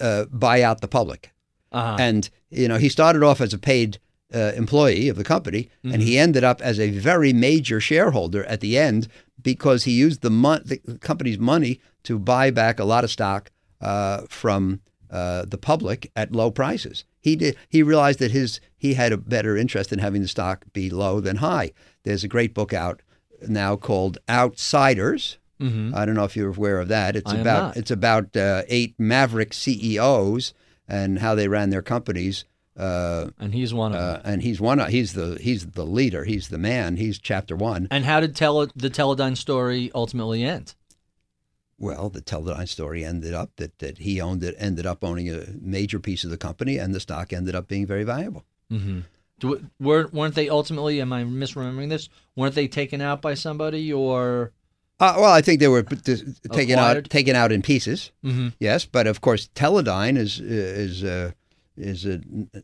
[0.00, 1.32] uh, buy out the public.
[1.72, 1.96] Uh-huh.
[1.98, 3.98] And you know, he started off as a paid
[4.32, 8.60] uh, employee of the company, and he ended up as a very major shareholder at
[8.60, 9.06] the end
[9.42, 13.50] because he used the, mon- the company's money to buy back a lot of stock
[13.80, 14.80] uh, from
[15.10, 17.04] uh, the public at low prices.
[17.20, 17.56] He did.
[17.68, 21.20] He realized that his he had a better interest in having the stock be low
[21.20, 21.72] than high.
[22.04, 23.00] There's a great book out
[23.48, 25.38] now called Outsiders.
[25.60, 27.16] I don't know if you're aware of that.
[27.16, 30.52] It's I about it's about uh, eight maverick CEOs
[30.86, 32.44] and how they ran their companies.
[32.76, 34.20] Uh, and he's one of them.
[34.26, 34.78] uh, and he's one.
[34.80, 36.24] of- He's the he's the leader.
[36.24, 36.96] He's the man.
[36.98, 37.88] He's chapter one.
[37.90, 40.74] And how did tele- the Teledyne story ultimately end?
[41.78, 44.54] Well, the Teledyne story ended up that that he owned it.
[44.58, 47.86] Ended up owning a major piece of the company, and the stock ended up being
[47.86, 48.44] very valuable.
[49.40, 52.08] Do, weren't, weren't they ultimately, am I misremembering this?
[52.36, 54.52] Weren't they taken out by somebody or?
[55.00, 56.34] Uh, well, I think they were taken
[56.78, 56.78] Acquired?
[56.78, 58.12] out taken out in pieces.
[58.24, 58.52] Mhm.
[58.60, 61.32] Yes, but of course, Teledyne is is uh,
[61.76, 62.20] is a,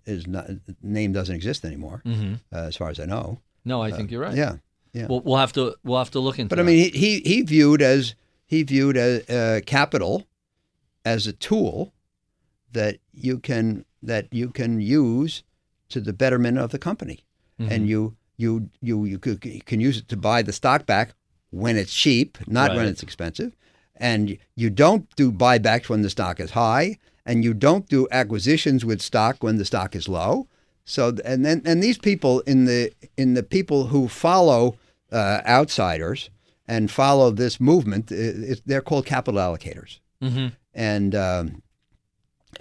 [0.07, 0.49] is not
[0.81, 2.39] name doesn't exist anymore, Mhm.
[2.53, 3.41] uh, as far as I know.
[3.65, 4.37] No, I think you're right.
[4.37, 4.57] Yeah,
[4.93, 5.09] yeah.
[5.09, 6.55] We'll, we'll have to we'll have to look into.
[6.55, 6.57] It.
[6.57, 8.15] But I mean, he he viewed as
[8.51, 10.27] he viewed as, uh, capital
[11.05, 11.93] as a tool
[12.73, 15.45] that you can that you can use
[15.89, 17.19] to the betterment of the company,
[17.61, 17.73] Mm-hmm.
[17.73, 21.15] and you you you you, could, you can use it to buy the stock back
[21.51, 23.53] when it's cheap, not when it's expensive,
[23.97, 28.85] and you don't do buybacks when the stock is high, and you don't do acquisitions
[28.85, 30.49] with stock when the stock is low.
[30.85, 34.77] So and then and these people in the in the people who follow
[35.13, 36.31] uh, outsiders
[36.71, 38.15] and follow this movement, i
[38.53, 40.53] it, they're called capital allocators, Mhm.
[40.73, 41.63] and um,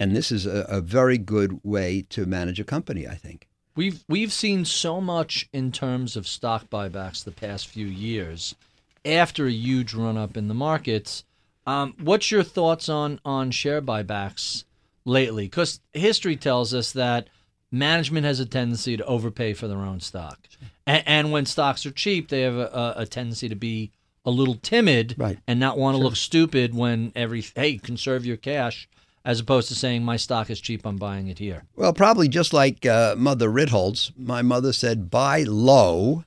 [0.00, 3.46] and this is a, a very good way to manage a company, I think.
[3.76, 8.56] We've we've seen so much in terms of stock buybacks the past few years,
[9.04, 11.24] after a huge run up in the markets.
[11.66, 14.64] Um, what's your thoughts on on share buybacks
[15.04, 15.44] lately?
[15.46, 17.28] Because history tells us that
[17.70, 20.38] management has a tendency to overpay for their own stock,
[20.84, 23.92] and, and when stocks are cheap, they have a, a tendency to be
[24.24, 25.38] a little timid Right.
[25.46, 28.88] and not want to look stupid when every hey conserve your cash,
[29.24, 31.64] as opposed to saying my stock is cheap, I'm buying it here.
[31.76, 36.24] Well, probably just like uh, Mother Ritholtz, my mother said, buy low,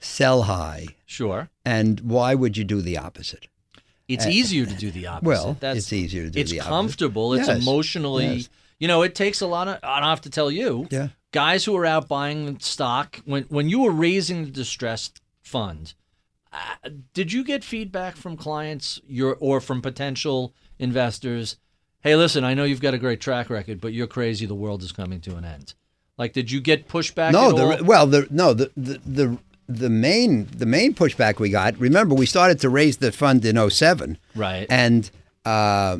[0.00, 0.88] sell high.
[1.06, 1.50] Sure.
[1.64, 3.48] And why would you do the opposite?
[4.08, 5.26] It's easier to do the opposite.
[5.26, 6.68] Well, That's, it's easier to do it's the opposite.
[6.68, 7.34] It's comfortable.
[7.34, 8.48] It's Yes, emotionally, yes.
[8.78, 9.78] you know, it takes a lot of.
[9.82, 10.86] I don't have to tell you.
[10.90, 11.08] Yeah.
[11.32, 15.94] Guys who are out buying the stock when when you were raising the distressed fund,
[16.52, 21.56] uh, did you get feedback from clients your or from potential investors?
[22.00, 24.44] Hey, listen, I know you've got a great track record, but you're crazy.
[24.46, 25.74] The world is coming to an end.
[26.18, 27.32] Like, did you get pushback?
[27.32, 29.38] No, the, well, the no, the, the the
[29.68, 31.78] the main the main pushback we got.
[31.78, 34.18] Remember, we started to raise the fund in 07.
[34.34, 34.66] Right.
[34.68, 35.10] and
[35.44, 35.98] uh,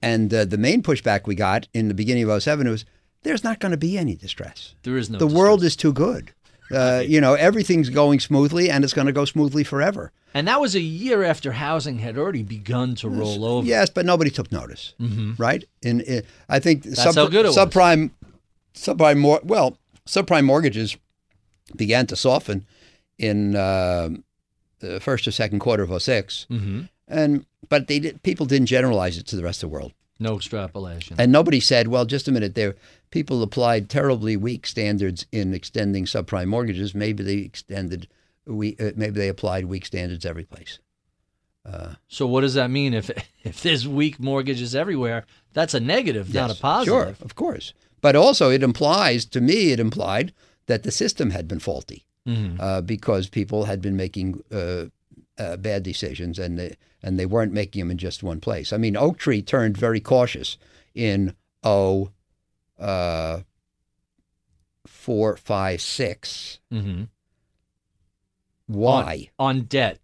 [0.00, 2.84] and uh, the main pushback we got in the beginning of 07 was
[3.22, 4.74] there's not going to be any distress.
[4.82, 5.18] there is no.
[5.18, 6.32] the world is too good.
[6.72, 10.10] Uh, you know, everything's going smoothly, and it's going to go smoothly forever.
[10.34, 13.66] and that was a year after housing had already begun to roll over.
[13.66, 14.94] Yes, but nobody took notice,
[15.38, 15.64] right?
[15.82, 17.56] In, in I think good it was.
[17.56, 18.10] subprime,
[18.74, 20.96] subprime more well, subprime mortgages
[21.76, 22.64] began to soften
[23.18, 24.08] in uh,
[24.80, 26.80] the first or second quarter of 6 Mm-hmm.
[27.08, 30.36] and but they did, people didn't generalize it to the rest of the world, No
[30.36, 31.16] extrapolation.
[31.18, 32.74] and nobody said, "Well, just a minute, there."
[33.12, 36.94] People applied terribly weak standards in extending subprime mortgages.
[36.94, 38.08] Maybe they extended,
[38.46, 40.80] we uh, maybe they applied weak standards every place.
[42.08, 42.92] So what does that mean?
[42.94, 43.10] If
[43.44, 46.92] if there's weak mortgages everywhere, that's a negative, not a positive.
[46.92, 47.72] Sure, of course.
[48.00, 50.32] But also, it implies to me, it implied
[50.66, 52.56] that the system had been faulty Mhm.
[52.60, 54.86] uh, because people had been making uh,
[55.38, 58.72] uh, bad decisions and they, and they weren't making them in just one place.
[58.72, 60.56] I mean, Oaktree turned very cautious
[60.94, 61.34] in
[61.64, 62.10] oh,
[62.82, 63.42] uh,
[64.86, 66.58] four, five, six.
[66.72, 67.08] Mhm.
[68.66, 69.30] Why?
[69.38, 69.98] On, on debt.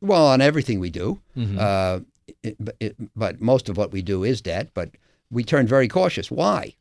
[0.00, 1.20] Well, on everything we do.
[1.36, 1.58] Mhm.
[1.58, 2.00] Uh,
[2.42, 4.70] it, but it, but most of what we do is debt.
[4.74, 4.90] But
[5.30, 6.30] we turned very cautious.
[6.30, 6.74] Why?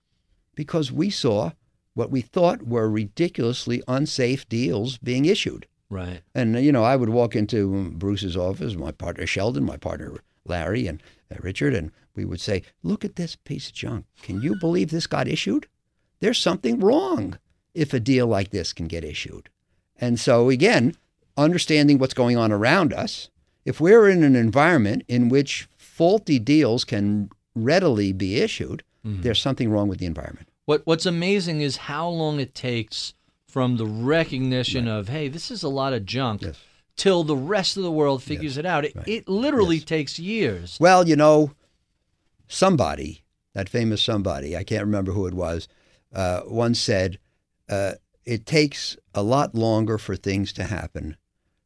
[0.56, 1.52] Because we saw
[1.94, 5.68] what we thought were ridiculously unsafe deals being issued.
[5.90, 6.22] Right.
[6.34, 10.14] And you know, I would walk into Bruce's office, my partner Sheldon, my partner
[10.46, 14.06] Larry, and uh, Richard, and we would say, "Look at this piece of junk.
[14.22, 15.68] Can you believe this got issued?
[16.20, 17.38] There's something wrong
[17.74, 19.50] if a deal like this can get issued."
[19.98, 20.96] And so again,
[21.38, 23.30] understanding what's going on around us,
[23.66, 29.70] if we're in an environment in which faulty deals can readily be issued, there's something
[29.72, 30.48] wrong with the environment.
[30.66, 33.14] What What's amazing is how long it takes
[33.48, 36.58] from the recognition of, hey, this is a lot of junk, Yes.
[37.02, 38.86] Till the rest of the world figures it out.
[38.86, 40.78] It, it literally takes years.
[40.80, 41.52] Well, you know,
[42.48, 43.24] somebody,
[43.54, 45.68] that famous somebody, I can't remember who it was,
[46.14, 47.18] uh, once said,
[47.70, 47.94] uh,
[48.24, 51.18] "It takes a lot longer for things to happen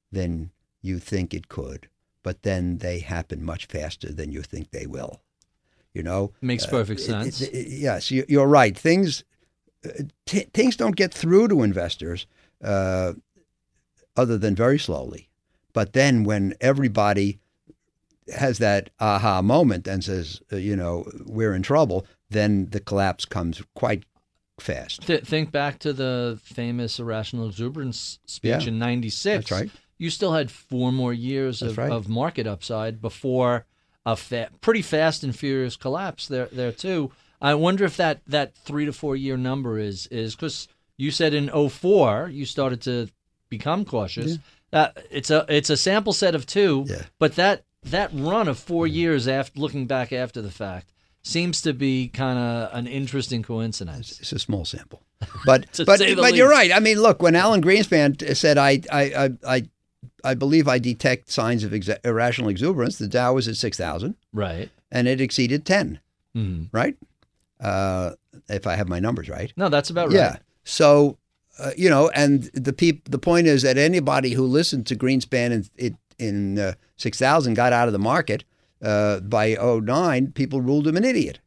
[0.09, 1.89] than you think it could,
[2.23, 5.21] but then they happen much faster than you think they will."
[5.93, 7.41] You know, Makes perfect sense.
[7.41, 8.77] it- it- yes, you- you're right.
[8.77, 9.23] Things
[9.85, 9.89] uh,
[10.25, 12.25] t- things don't get through to investors
[12.63, 13.13] uh,
[14.17, 15.29] other than very slowly.
[15.73, 17.39] But then when everybody
[18.33, 23.25] has that aha moment and says, uh, you know, we're in trouble, then the collapse
[23.25, 24.03] comes quite
[24.59, 25.05] fast.
[25.05, 28.67] Th- think back to the famous irrational exuberance speech Yeah.
[28.69, 29.49] in '96.
[29.49, 29.71] That's right.
[29.97, 31.91] You still had four more years of, right.
[31.91, 33.65] of market upside before
[34.05, 37.11] a fa- pretty fast and furious collapse there there too.
[37.41, 41.33] I wonder if that that three to four year number is is because you said
[41.33, 43.09] in 04 you started to
[43.49, 44.37] become cautious.
[44.73, 47.03] Uh, it's a it's a sample set of two, Yeah.
[47.19, 50.91] but that that run of four years after looking back after the fact
[51.21, 54.19] seems to be kind of an interesting coincidence.
[54.19, 55.01] It's a small sample.
[55.45, 56.71] But but but you're right.
[56.73, 59.69] I mean, look, when Alan Greenspan said, I I I I,
[60.23, 64.15] I believe I detect signs of exa- irrational exuberance, the Dow was at six thousand
[64.33, 64.69] Right.
[64.91, 65.99] and it exceeded ten.
[66.35, 66.67] Mhm.
[66.71, 66.97] Right?
[67.59, 68.11] Uh,
[68.49, 69.53] if I have my numbers right.
[69.55, 70.15] No, that's about right.
[70.15, 70.35] Yeah.
[70.63, 71.17] So,
[71.59, 75.51] uh, you know, and the peop- the point is that anybody who listened to Greenspan
[75.51, 78.43] in it in uh, 6000 got out of the market
[78.81, 81.39] uh, by 09, people ruled him an idiot.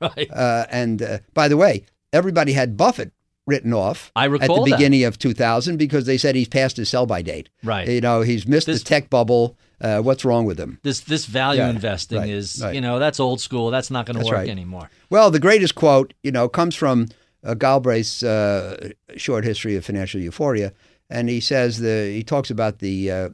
[0.00, 0.28] Right.
[0.30, 3.12] Uh, and uh, by the way, everybody had Buffett
[3.46, 4.76] written off I at recall the that.
[4.76, 7.48] beginning of 2000 because they said he's past his sell by date.
[7.62, 7.88] Right.
[7.88, 9.56] You know, he's missed This- the tech bubble.
[9.80, 10.78] Uh, what's wrong with him?
[10.82, 12.74] This this value Yeah, investing right, is right.
[12.74, 13.70] you know that's old school.
[13.70, 14.48] That's not going to work right.
[14.48, 14.90] anymore.
[15.10, 17.08] Well, the greatest quote, you know, comes from
[17.46, 20.72] uh, Galbraith's uh, short history of financial euphoria,
[21.08, 23.28] and he says the he talks about the uh,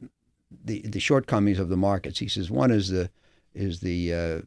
[0.65, 2.19] the the shortcomings of the markets.
[2.19, 3.11] He says one is the
[3.55, 4.41] is the uh,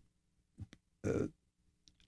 [1.08, 1.28] uh,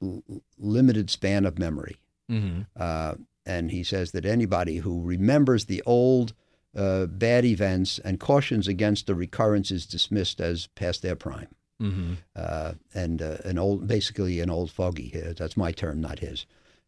[0.01, 0.23] l-
[0.57, 1.97] limited span of memory,
[2.29, 6.33] hmm uh, and he says that anybody who remembers the old
[6.75, 11.47] uh, bad events and cautions against the recurrence is dismissed as past their prime
[11.79, 15.11] hmm uh, and uh, an old, basically an old fogey.
[15.37, 16.45] That's my term, not his.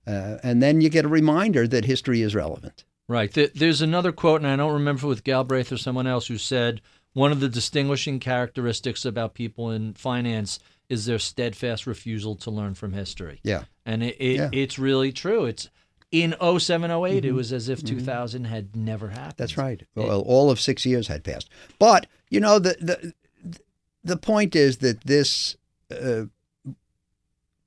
[0.10, 2.84] Uh, and then you get a reminder that history is relevant.
[3.08, 3.32] Right.
[3.32, 6.82] There's another quote, and I don't remember with Galbraith or someone else who said
[7.14, 12.74] one of the distinguishing characteristics about people in finance is their steadfast refusal to learn
[12.74, 13.40] from history.
[13.44, 14.46] Yeah, And it, it, Yeah.
[14.46, 14.54] Mm-hmm.
[14.54, 15.46] it's really true.
[15.46, 15.70] It's
[16.12, 19.36] in 0708, it was as if 2000 had never happened.
[19.38, 19.84] that's right.
[19.94, 21.50] Well, all of six years had passed.
[21.78, 23.58] But you know, the the
[24.04, 25.56] the point is that this
[25.92, 26.26] uh,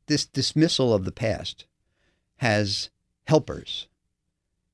[0.06, 1.66] this dismissal of the past
[2.42, 2.90] has
[3.28, 3.86] helpers,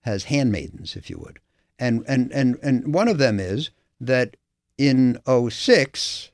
[0.01, 1.39] has handmaidens, if you would,
[1.79, 4.37] and and and and one of them is that
[4.79, 6.31] in 06,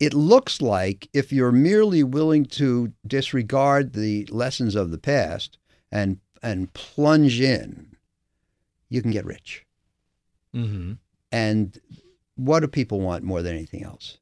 [0.00, 5.56] it looks like if you're merely willing to disregard the lessons of the past
[5.92, 7.96] and and plunge in,
[8.88, 9.64] you can get rich.
[10.52, 10.94] hmm
[11.30, 11.78] And
[12.34, 14.18] what do people want more than anything else?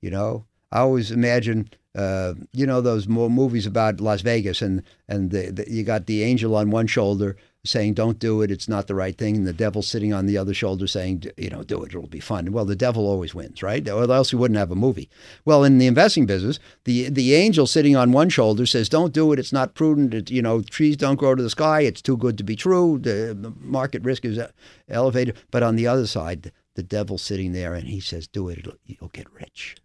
[0.00, 4.82] You know, I always imagine, uh, you know, those mo- movies about Las Vegas, and
[5.08, 8.68] and the, the, you got the angel on one shoulder saying, "Don't do it; it's
[8.68, 11.62] not the right thing," and the devil sitting on the other shoulder saying, "You know,
[11.62, 13.86] do it; it'll be fun." Well, the devil always wins, right?
[13.86, 15.10] Or else you wouldn't have a movie.
[15.44, 19.30] Well, in the investing business, the the angel sitting on one shoulder says, "Don't do
[19.32, 20.14] it; it's not prudent.
[20.14, 22.98] It, you know, trees don't grow to the sky; it's too good to be true.
[22.98, 24.50] The, the market risk is uh,
[24.88, 28.66] elevated." But on the other side, the devil's sitting there, and he says, "Do it;
[28.86, 29.76] you'll get rich."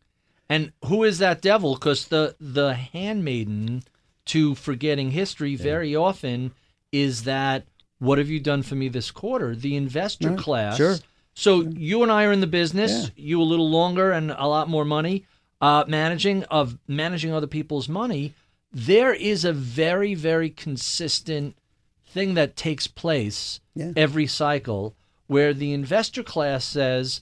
[0.49, 1.73] And who is that devil?
[1.75, 3.83] Because the the handmaiden
[4.25, 6.51] to forgetting history very often
[6.91, 7.65] is that
[7.99, 9.55] what have you done for me this quarter?
[9.55, 10.77] The investor Yeah, class.
[10.77, 10.95] sure.
[11.33, 12.91] So you and I are in the business.
[13.15, 13.23] Yeah.
[13.25, 15.25] You a little longer and a lot more money,
[15.61, 18.33] uh, managing of managing other people's money.
[18.71, 21.55] There is a very very consistent
[22.05, 23.91] thing that takes place Yeah.
[23.95, 24.95] every cycle
[25.27, 27.21] where the investor class says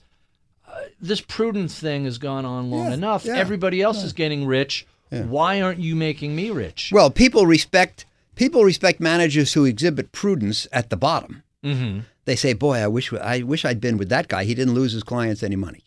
[1.00, 3.24] this prudence thing has gone on long Yeah, enough.
[3.24, 4.86] yeah, Everybody else is getting rich.
[5.10, 6.90] Why aren't you making me rich?
[6.92, 8.04] Well, people respect
[8.34, 11.42] people respect managers who exhibit prudence at the bottom.
[11.62, 14.44] hmm They say, "Boy, I wish I wish I'd been with that guy.
[14.44, 15.84] He didn't lose his clients any money."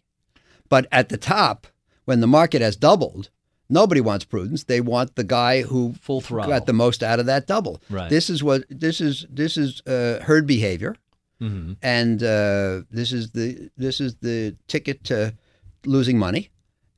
[0.69, 1.67] But at the top,
[2.05, 3.29] when the market has doubled,
[3.69, 4.63] nobody wants prudence.
[4.63, 6.51] They want the guy who Full throttle.
[6.51, 7.81] got the most out of that double.
[7.89, 8.09] Right.
[8.09, 9.25] This is what this is.
[9.29, 10.95] This is uh, herd behavior,
[11.39, 15.33] hmm and uh, this is the this is the ticket to
[15.85, 16.49] losing money,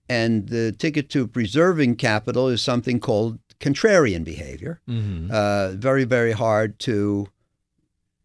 [0.10, 4.82] and the ticket to preserving capital is something called contrarian behavior.
[4.88, 7.28] hmm Uh, very very hard to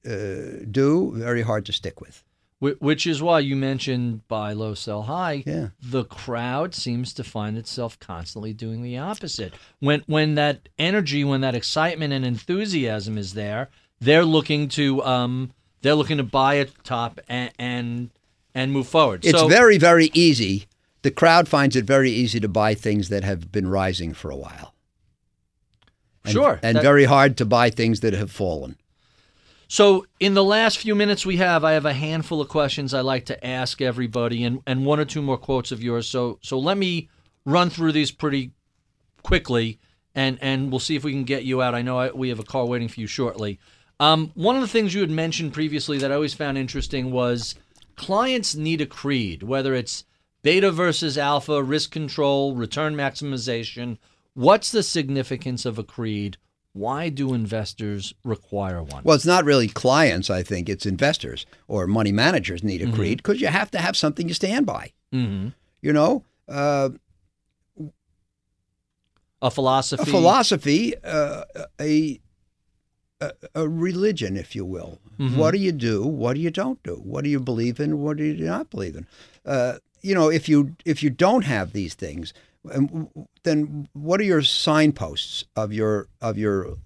[0.07, 2.23] uh, do, very hard to stick with.
[2.59, 5.45] Which is why you mentioned buy low, sell high.
[5.47, 5.69] Yeah.
[5.83, 9.53] The crowd seems to find itself constantly doing the opposite.
[9.79, 13.69] When when that energy, when that excitement and enthusiasm is there,
[14.01, 15.53] they're looking to um
[15.83, 18.11] they're looking to buy at the top and and,
[18.55, 19.25] and move forward.
[19.25, 20.67] It's so, very, very easy.
[21.03, 24.37] The crowd finds it very easy to buy things that have been rising for a
[24.37, 24.75] while.
[26.25, 28.77] And, Sure, And that- very hard to buy things that have fallen.
[29.69, 33.01] So, in the last few minutes we have, I have a handful of questions I
[33.01, 36.09] like to ask everybody, and, and one or two more quotes of yours.
[36.09, 37.09] So, so let me
[37.45, 38.53] run through these pretty
[39.23, 39.81] quickly,
[40.15, 41.75] and and we'll see if we can get you out.
[41.75, 43.59] I know I, we have a car waiting for you shortly.
[43.99, 47.55] Um, one of the things you had mentioned previously that I always found interesting was
[47.97, 50.05] clients need a creed, whether it's
[50.43, 53.97] beta versus alpha, risk control, return maximization.
[54.35, 56.37] What's the significance of a creed?
[56.75, 59.03] Why do investors require one?
[59.03, 60.69] Well, it's not really clients, I think.
[60.69, 64.35] It's investors or money managers need a creed because you have to have something you
[64.35, 64.93] stand by.
[65.11, 65.49] hmm
[65.81, 66.91] You know, uh,
[69.41, 70.03] A philosophy.
[70.03, 71.45] a philosophy, uh,
[71.81, 72.21] a,
[73.21, 75.01] a a religion, if you will.
[75.37, 76.05] What do you do?
[76.05, 76.97] What do you don't do?
[76.97, 78.01] What do you believe in?
[78.01, 79.07] What do you not believe in?
[79.45, 82.33] Uh, you know, if you if you don't have these things,
[82.73, 83.09] um,
[83.45, 86.77] then what are your signposts of your of your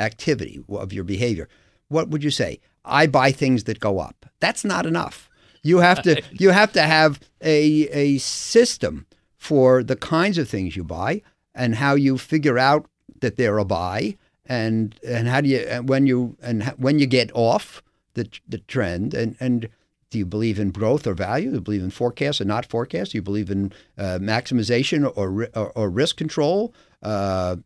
[0.00, 1.48] activity of your behavior?
[1.88, 2.60] What would you say?
[2.84, 4.26] I buy things that go up.
[4.40, 5.28] That's not enough.
[5.62, 9.06] You have to you have to have a a system
[9.36, 11.22] for the kinds of things you buy
[11.54, 12.86] and how you figure out
[13.20, 14.16] that they're a buy
[14.46, 17.82] and and how do you and when you and when you get off
[18.14, 19.68] the the trend and and
[20.10, 21.48] do you believe in growth or value?
[21.48, 23.12] Do you believe in forecast or not forecast?
[23.12, 26.72] Do you believe in uh, maximization or, or or risk control?
[27.02, 27.56] Uh,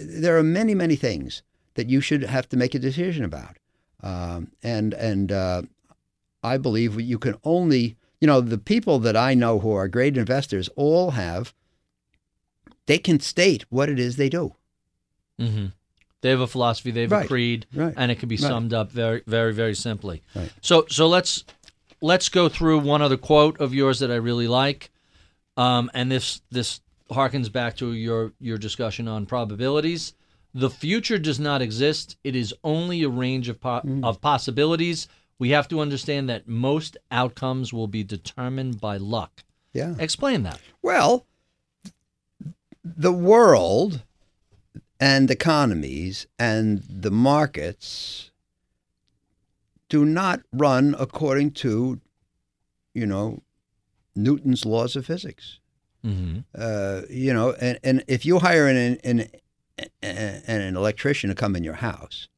[0.00, 1.42] there are many many things
[1.74, 3.56] that you should have to make a decision about,
[4.02, 5.62] um, and and uh,
[6.44, 10.16] I believe you can only you know the people that I know who are great
[10.16, 11.54] investors all have
[12.86, 14.54] they can state what it is they do.
[15.38, 15.66] hmm
[16.22, 16.90] They have a philosophy.
[16.90, 17.94] They have a creed, Right.
[17.96, 18.48] and it can be Right.
[18.48, 20.22] summed up very, very, very simply.
[20.34, 20.50] Right.
[20.60, 21.44] So, so let's
[22.02, 24.90] let's go through one other quote of yours that I really like,
[25.56, 30.14] um, and this this harkens back to your your discussion on probabilities.
[30.52, 34.04] The future does not exist; it is only a range of po- Mm.
[34.04, 35.08] of possibilities.
[35.38, 39.42] We have to understand that most outcomes will be determined by luck.
[39.72, 39.94] Yeah.
[39.98, 40.60] Explain that.
[40.82, 41.24] Well,
[42.84, 44.02] the world
[45.00, 48.30] and economies and the markets
[49.88, 52.00] do not run according to,
[52.94, 53.42] you know,
[54.14, 55.58] Newton's laws of physics.
[56.04, 56.40] Mm-hmm.
[56.54, 59.28] Uh, you know, and, and if you hire an, an,
[60.02, 62.28] an, an electrician to come in your house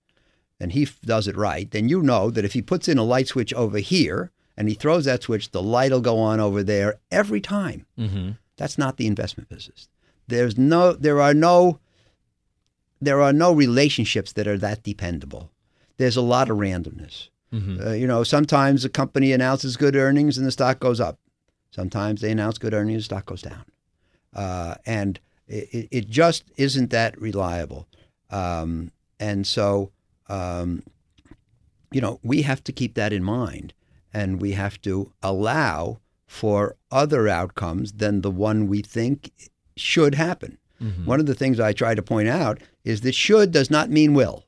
[0.59, 3.05] and he f- does it right, then you know that if he puts in a
[3.05, 6.63] light switch over here and he throws that switch, the light will go on over
[6.63, 7.87] there every time.
[7.99, 8.31] Mm-hmm.
[8.57, 9.89] That's not the investment business.
[10.29, 11.79] There's no, there are no,
[13.03, 15.51] there are no relationships that are that dependable.
[15.97, 17.29] There's a lot of randomness.
[17.53, 17.87] Mm-hmm.
[17.87, 21.19] Uh, you know, sometimes a company announces good earnings and the stock goes up.
[21.73, 23.65] Sometimes they announce good earnings, the stock goes down.
[24.35, 27.89] Uh, and it, it just isn't that reliable.
[28.31, 29.91] Um, and so,
[30.29, 30.85] um,
[31.91, 33.75] you know, we have to keep that in mind
[34.15, 39.33] and we have to allow for other outcomes than the one we think
[39.77, 40.59] should happen.
[41.05, 44.15] One of the things I try to point out is that should does not mean
[44.15, 44.45] will.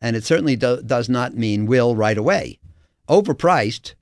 [0.00, 2.58] And it certainly do, does not mean will right away.
[3.08, 3.94] Overpriced,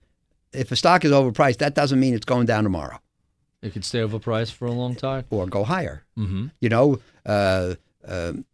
[0.53, 2.99] if a stock is overpriced, that doesn't mean it's going down tomorrow
[3.63, 5.25] It could stay overpriced for a long time.
[5.31, 6.05] or go higher.
[6.19, 6.47] Mm-hmm.
[6.61, 7.75] You know, uh,
[8.07, 8.45] um,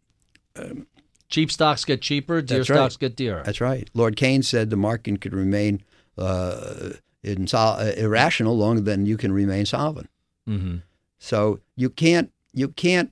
[1.29, 2.75] Cheap stocks get cheaper, dear That's right.
[2.75, 3.41] stocks get dearer.
[3.45, 3.89] that's right.
[3.93, 5.81] Lord Keynes said the market could remain
[6.17, 6.89] uh,
[7.23, 10.09] insol- uh, irrational longer than you can remain solvent.
[10.49, 10.77] Mm-hmm.
[11.19, 13.11] So you can't you can't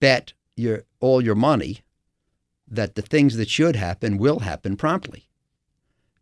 [0.00, 1.82] bet your all your money
[2.68, 5.28] that the things that should happen will happen promptly.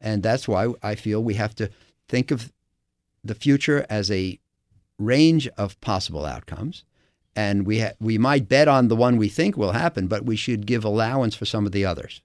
[0.01, 1.70] And that's why I feel we have to
[2.09, 2.52] think of
[3.22, 4.38] the future as a
[4.98, 6.84] range of possible outcomes.
[7.34, 10.36] And we ha- we might bet on the one we think will happen, but we
[10.36, 12.22] should give allowance for some of the others.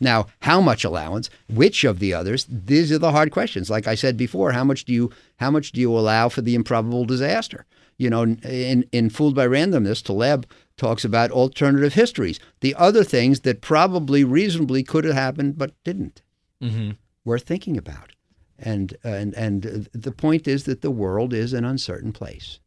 [0.00, 1.30] Now, how much allowance?
[1.48, 2.46] Which of the others?
[2.48, 3.70] These are the hard questions.
[3.70, 6.54] Like I said before, how much do you how much do you allow for the
[6.54, 7.66] improbable disaster?
[7.96, 10.46] You know, in in Fooled by Randomness, Taleb
[10.76, 16.22] talks about alternative histories, the other things that probably reasonably could have happened but didn't.
[16.62, 16.92] Mm-hmm.
[17.24, 18.12] Worth thinking about.
[18.58, 22.58] And and and the point is that the world is an uncertain place.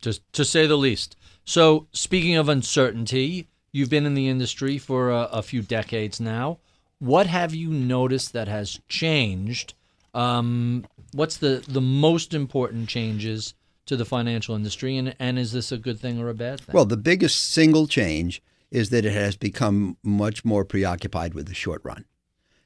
[0.00, 1.16] Just to say the least.
[1.44, 6.58] So, speaking of uncertainty, you've been in the industry for a, a few decades now.
[7.00, 9.74] what have you noticed that has changed?
[10.14, 13.54] Um, what's the the most important changes
[13.86, 16.72] to the financial industry, and and is this a good thing or a bad thing?
[16.72, 18.40] Well, the biggest single change
[18.70, 22.04] is that it has become much more preoccupied with the short run,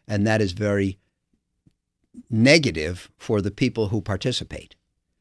[0.06, 0.98] and that is very
[2.30, 4.74] negative for the people who participate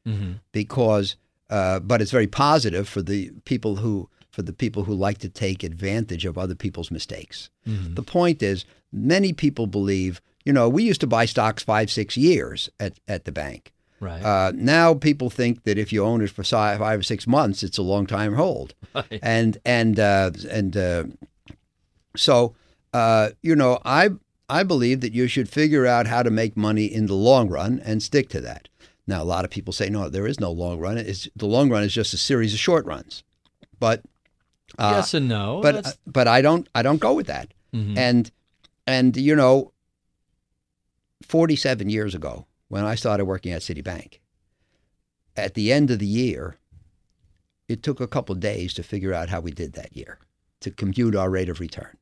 [0.06, 0.32] mm-hmm.
[0.52, 1.16] because,
[1.48, 5.28] uh, but it's very positive for the people who for the people who like to
[5.28, 7.50] take advantage of other people's mistakes.
[7.66, 7.94] Mm-hmm.
[7.94, 12.16] The point is, many people believe, you know, we used to buy stocks five, six
[12.16, 13.72] years at, at the bank.
[14.00, 14.22] right.
[14.22, 17.78] Uh, now people think that if you own it for five or six months, it's
[17.78, 19.18] a long time hold, Right.
[19.22, 21.04] and and uh, and uh,
[22.16, 22.54] so
[22.92, 24.10] uh, you know I
[24.48, 27.80] I believe that you should figure out how to make money in the long run
[27.84, 28.68] and stick to that.
[29.06, 30.98] Now a lot of people say no, there is no long run.
[30.98, 33.24] It's the long run is just a series of short runs,
[33.80, 34.02] but
[34.78, 35.60] uh, yes and no.
[35.62, 37.54] but That's- but I don't I don't go with that.
[37.74, 37.96] Mhm.
[37.96, 38.30] And
[38.86, 39.72] and you know,
[41.22, 44.18] 47 years ago when I started working at Citibank,
[45.36, 46.56] at the end of the year,
[47.68, 50.18] it took a couple of days to figure out how we did that year
[50.60, 51.96] to compute our rate of return.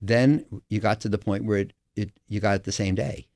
[0.00, 3.26] Then you got to the point where it, it you got it the same day.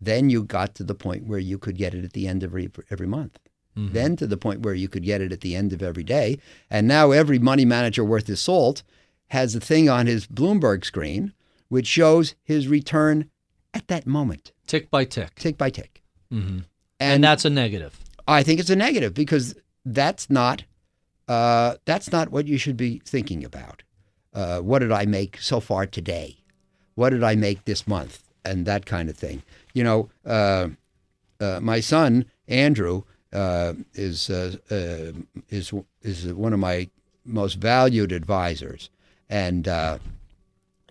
[0.00, 2.50] Then you got to the point where you could get it at the end of
[2.50, 3.38] every, every month
[3.76, 3.92] Mhm.
[3.92, 6.38] then to the point where you could get it at the end of every day.
[6.70, 8.82] And now every money manager worth his salt
[9.28, 11.32] has a thing on his Bloomberg screen
[11.68, 13.28] which shows his return
[13.74, 16.00] at that moment, tick by tick, tick by tick.
[16.30, 16.64] hmm And,
[17.00, 17.98] and that's a negative.
[18.26, 19.54] I think it's a negative because
[19.84, 20.64] that's not
[21.28, 23.82] uh, that's not what you should be thinking about.
[24.32, 26.36] Uh, what did I make so far today?
[26.94, 28.22] What did I make this month?
[28.44, 29.42] And that kind of thing.
[29.74, 30.68] You know, uh,
[31.40, 33.02] uh, my son Andrew
[33.36, 35.12] uh, is uh, uh,
[35.50, 36.88] is is one of my
[37.22, 38.88] most valued advisors,
[39.28, 39.98] and uh,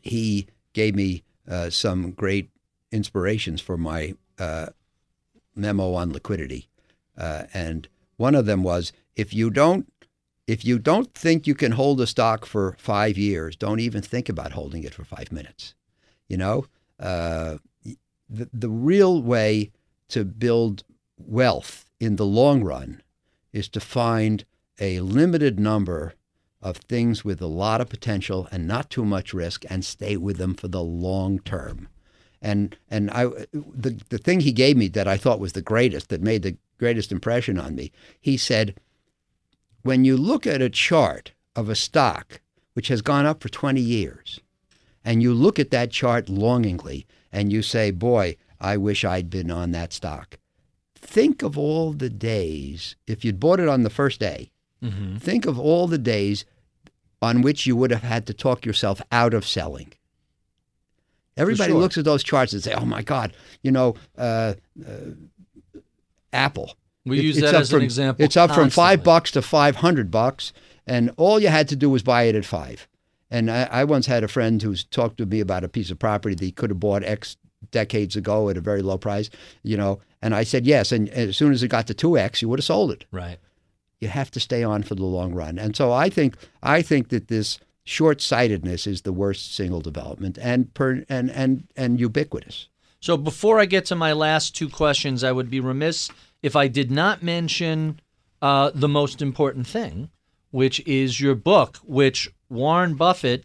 [0.04, 1.24] he gave me
[1.70, 2.50] some great
[2.92, 4.14] inspirations for my
[5.56, 6.70] memo on liquidity,
[7.18, 9.92] and one of them was if you don't
[10.46, 14.30] if you don't think you can hold a stock for five years, don't even think
[14.30, 15.74] about holding it for five minutes.
[16.28, 16.66] You know,
[17.00, 17.58] uh,
[18.30, 19.72] the the real way
[20.10, 20.84] to build
[21.18, 23.02] wealth in the long run
[23.54, 24.46] is to find
[24.80, 26.14] a limited number
[26.62, 30.38] of things with a lot of potential and not too much risk and stay with
[30.38, 31.88] them for the long term.
[32.42, 36.10] And and I the the thing he gave me that I thought was the greatest
[36.10, 37.92] that made the greatest impression on me.
[38.20, 38.80] He said
[39.84, 42.42] when you look at a chart of a stock
[42.74, 44.40] which has gone up for 20 years
[45.04, 49.52] and you look at that chart longingly and you say, "Boy, I wish I'd been
[49.52, 50.40] on that stock."
[51.06, 54.52] Think of all the days if you'd bought it on the first day.
[54.82, 56.46] hmm Think of all the days
[57.22, 59.94] on which you would have had to talk yourself out of selling.
[61.38, 61.82] Everybody sure.
[61.82, 64.54] looks at those charts and say, "Oh my God, you know, uh,
[64.86, 64.92] uh,
[66.32, 66.76] Apple."
[67.06, 68.26] We It- use that as an from- example.
[68.26, 70.54] It's up from five bucks to five hundred bucks,
[70.88, 72.88] and all you had to do was buy it at five.
[73.30, 76.00] And I, I once had a friend who's talked to me about a piece of
[76.00, 77.38] property that he could have bought X
[77.72, 79.30] decades ago at a very low price,
[79.64, 80.00] you know.
[80.26, 82.58] And I said yes, and as soon as it got to two X, you would
[82.58, 83.38] have sold it Right.
[84.02, 85.60] you have to stay on for the long run.
[85.60, 90.74] And so I think I think that this short-sightedness is the worst single development and
[90.74, 92.68] per, and and and ubiquitous.
[93.00, 96.10] So before I get to my last two questions, I would be remiss
[96.42, 98.00] if I did not mention
[98.42, 100.10] uh, the most important thing,
[100.50, 103.44] which is your book, which Warren Buffett.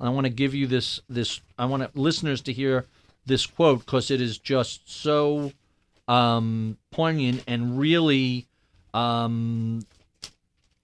[0.00, 1.00] I want to give you this.
[1.08, 2.86] This I want listeners to hear
[3.26, 5.52] this quote because it is just so
[6.08, 8.46] um, poignant and really
[8.94, 9.82] um,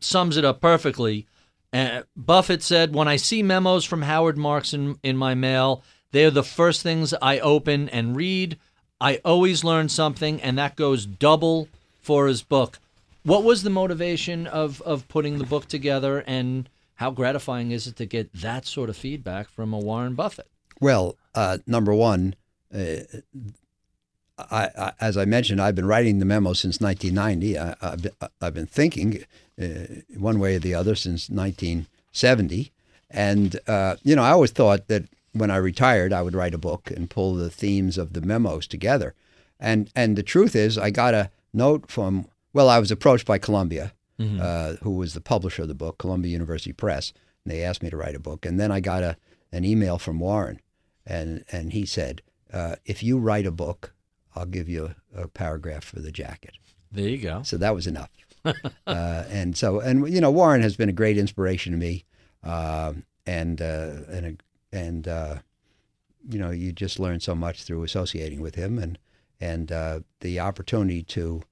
[0.00, 1.26] sums it up perfectly.
[1.72, 5.82] Uh, Buffett said, "When I see memos from Howard Marks in, in my mail,
[6.12, 8.58] they are the first things I open and read.
[9.00, 11.68] I always learn something, and that goes double
[12.00, 12.78] for his book."
[13.22, 17.96] What was the motivation of of putting the book together, and how gratifying is it
[17.96, 20.48] to get that sort of feedback from a Warren Buffett?
[20.80, 22.34] Well, uh, number one,
[22.72, 23.00] uh,
[24.38, 27.58] I, I, as I mentioned, I've been writing the memo since 1990.
[27.58, 29.24] I, I've, been, I've been thinking
[29.60, 32.72] uh, one way or the other since 1970.
[33.10, 36.58] And, uh, you know, I always thought that when I retired, I would write a
[36.58, 39.14] book and pull the themes of the memos together.
[39.58, 43.38] And, and the truth is, I got a note from, well, I was approached by
[43.38, 47.12] Columbia, uh, who was the publisher of the book, Columbia University Press.
[47.44, 48.44] And they asked me to write a book.
[48.46, 49.16] And then I got a,
[49.52, 50.60] an email from Warren,
[51.06, 53.94] and, and he said, uh, if you write a book,
[54.38, 56.52] I'll give you a, a paragraph for the jacket.
[56.90, 57.42] There you go.
[57.42, 58.10] So that was enough.
[58.44, 58.52] uh,
[58.86, 62.04] and so, and you know, Warren has been a great inspiration to me,
[62.42, 64.26] um, and uh, and
[64.72, 65.36] a, and uh,
[66.28, 68.98] you know, you just learn so much through associating with him, and
[69.40, 71.42] and uh, the opportunity to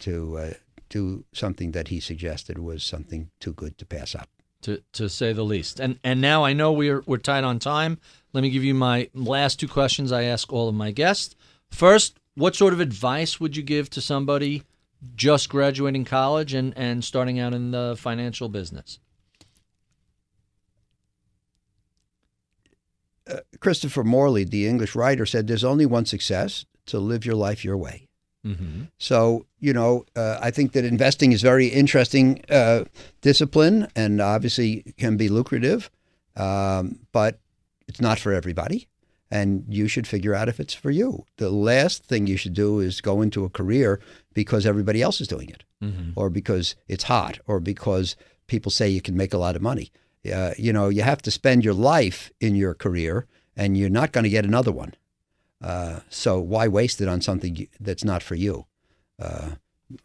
[0.00, 0.50] to uh,
[0.88, 4.28] do something that he suggested was something too good to pass up.
[4.62, 5.80] to to say the least.
[5.80, 7.98] And and now I know we're we're tight on time.
[8.32, 11.34] Let me give you my last two questions I ask all of my guests.
[11.70, 14.62] First, what sort of advice would you give to somebody
[15.14, 18.98] just graduating college and and starting out in the financial business?
[23.60, 27.76] Christopher Morley, the English writer, said, "There's only one success: to live your life your
[27.76, 28.08] way."
[28.46, 28.84] Mm-hmm.
[28.98, 32.84] So, you know, uh, I think that investing is very interesting uh,
[33.20, 35.90] discipline and obviously can be lucrative,
[36.36, 37.40] um, but
[37.88, 38.88] it's not for everybody.
[39.30, 41.24] And you should figure out if it's for you.
[41.36, 44.00] The last thing you should do is go into a career
[44.32, 46.10] because everybody else is doing it, Mm-hmm.
[46.16, 49.92] or because it's hot, or because people say you can make a lot of money.
[50.34, 53.26] Uh, you know, you have to spend your life in your career,
[53.56, 54.94] and you're not going to get another one.
[55.62, 58.66] Uh, so why waste it on something that's not for you?
[59.20, 59.50] Uh,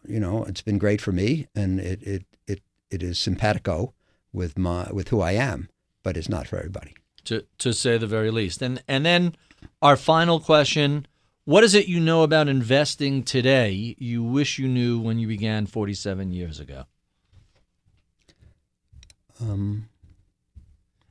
[0.07, 3.93] you know, it's been great for me, and it it it, it is simpatico
[4.31, 5.69] with my with who I am,
[6.03, 6.95] but it's not for everybody.
[7.25, 8.61] To to say the very least.
[8.61, 9.35] And and then
[9.81, 11.07] our final question,
[11.45, 15.65] what is it you know about investing today you wish you knew when you began
[15.65, 16.83] 47 years ago?
[19.41, 19.89] Um,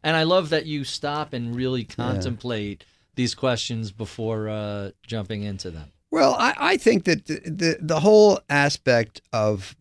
[0.05, 2.85] And I love that you stop and really contemplate
[3.15, 5.93] these questions before uh, jumping into them.
[6.11, 9.77] Well, I, I think that the, the the whole aspect of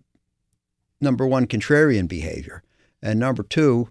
[1.01, 2.63] number one contrarian behavior,
[3.01, 3.89] and number two,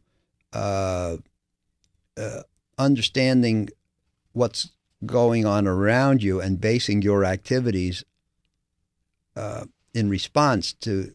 [0.53, 1.17] uh,
[2.16, 2.43] uh,
[2.78, 3.69] understanding
[4.32, 4.70] what's
[5.07, 8.05] going on around you and basing your activities
[9.37, 9.65] uh,
[9.95, 11.12] in response to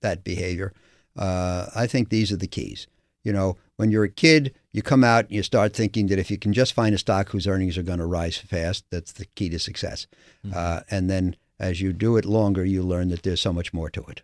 [0.00, 0.72] that behavior.
[1.16, 2.86] Uh, I think these are the keys.
[3.24, 6.30] You know, when you're a kid, you come out and you start thinking that if
[6.30, 9.26] you can just find a stock whose earnings are going to rise fast, that's the
[9.34, 10.06] key to success.
[10.54, 13.90] Uh, and then as you do it longer, you learn that there's so much more
[13.90, 14.22] to it.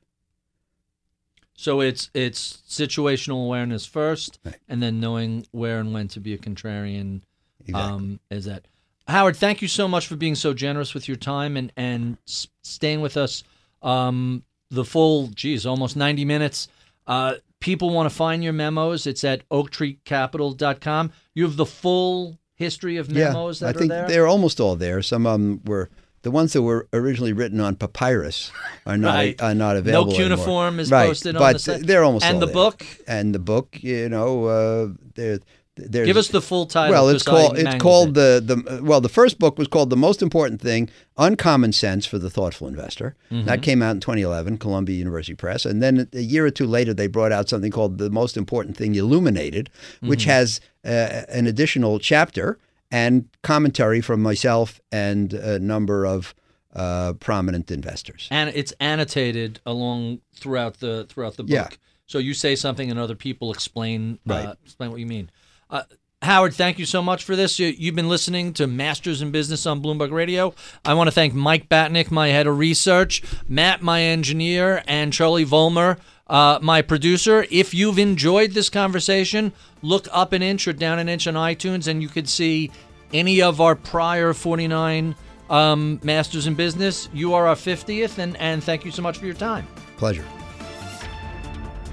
[1.57, 4.57] So it's it's situational awareness first, Right.
[4.69, 7.21] and then knowing where and when to be a contrarian.
[7.67, 7.93] Exactly.
[7.93, 8.67] Um, is that
[9.07, 9.37] Howard?
[9.37, 13.01] Thank you so much for being so generous with your time and and s- staying
[13.01, 13.45] with us
[13.83, 16.69] um, the full, geez, almost ninety minutes.
[17.07, 19.07] Uh, people want to find your memos.
[19.07, 21.13] It's at oaktreecapital.com.
[21.35, 24.09] You have the full history of memos yeah, that I think are there.
[24.09, 25.03] they're almost all there.
[25.03, 25.91] Some of them were
[26.25, 28.51] the ones that were originally written on papyrus
[28.87, 29.41] are not Right.
[29.41, 30.13] are not No available.
[30.21, 30.81] anymore.
[30.81, 31.07] is right.
[31.09, 31.87] posted on but the site.
[31.87, 32.55] they're almost And the there.
[32.55, 32.85] book?
[33.07, 33.79] and the book.
[33.83, 35.39] You know, uh, they're.
[35.77, 36.93] There's, Give us the full title.
[36.93, 40.23] Well, it's called it's called the the well the first book was called the most
[40.23, 40.89] important thing
[41.19, 43.47] uncommon sense for the thoughtful investor Mm-hmm.
[43.47, 46.95] that came out in 2011 Columbia University Press and then a year or two later
[46.95, 49.69] they brought out something called the most important thing illuminated
[50.01, 50.31] which Mm-hmm.
[50.31, 52.57] has uh, an additional chapter
[52.95, 56.35] and commentary from myself and a number of
[56.75, 61.51] uh, prominent investors and it's annotated along throughout the throughout the book.
[61.53, 61.69] Yeah.
[62.07, 64.47] So you say something and other people explain Right.
[64.47, 65.31] uh, explain what you mean.
[65.71, 65.83] Uh,
[66.23, 67.59] Howard, thank you so much for this.
[67.59, 70.55] You, you've been listening to Masters in Business on Bloomberg Radio.
[70.85, 75.45] I want to thank Mike Batnick, my head of research, Matt, my engineer, and Charlie
[75.45, 77.45] Vollmer, uh, my producer.
[77.51, 79.53] If you've enjoyed this conversation,
[79.83, 82.71] look up an inch or down an inch on iTunes, and you could see
[83.13, 85.15] any of our prior 49
[85.51, 87.09] um, Masters in Business.
[87.13, 89.67] You are our 50th, and, and thank you so much for your time.
[89.97, 90.25] pleasure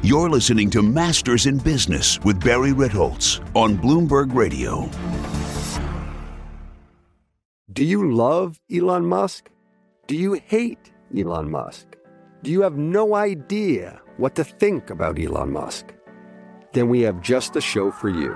[0.04, 4.90] You're listening to Masters in Business with Barry Ritholtz on Bloomberg Radio.
[7.72, 9.52] Do you love Elon Musk?
[10.08, 11.96] Do you hate Elon Musk?
[12.42, 15.94] Do you have no idea what to think about Elon Musk?
[16.74, 18.36] Then we have just the show for you.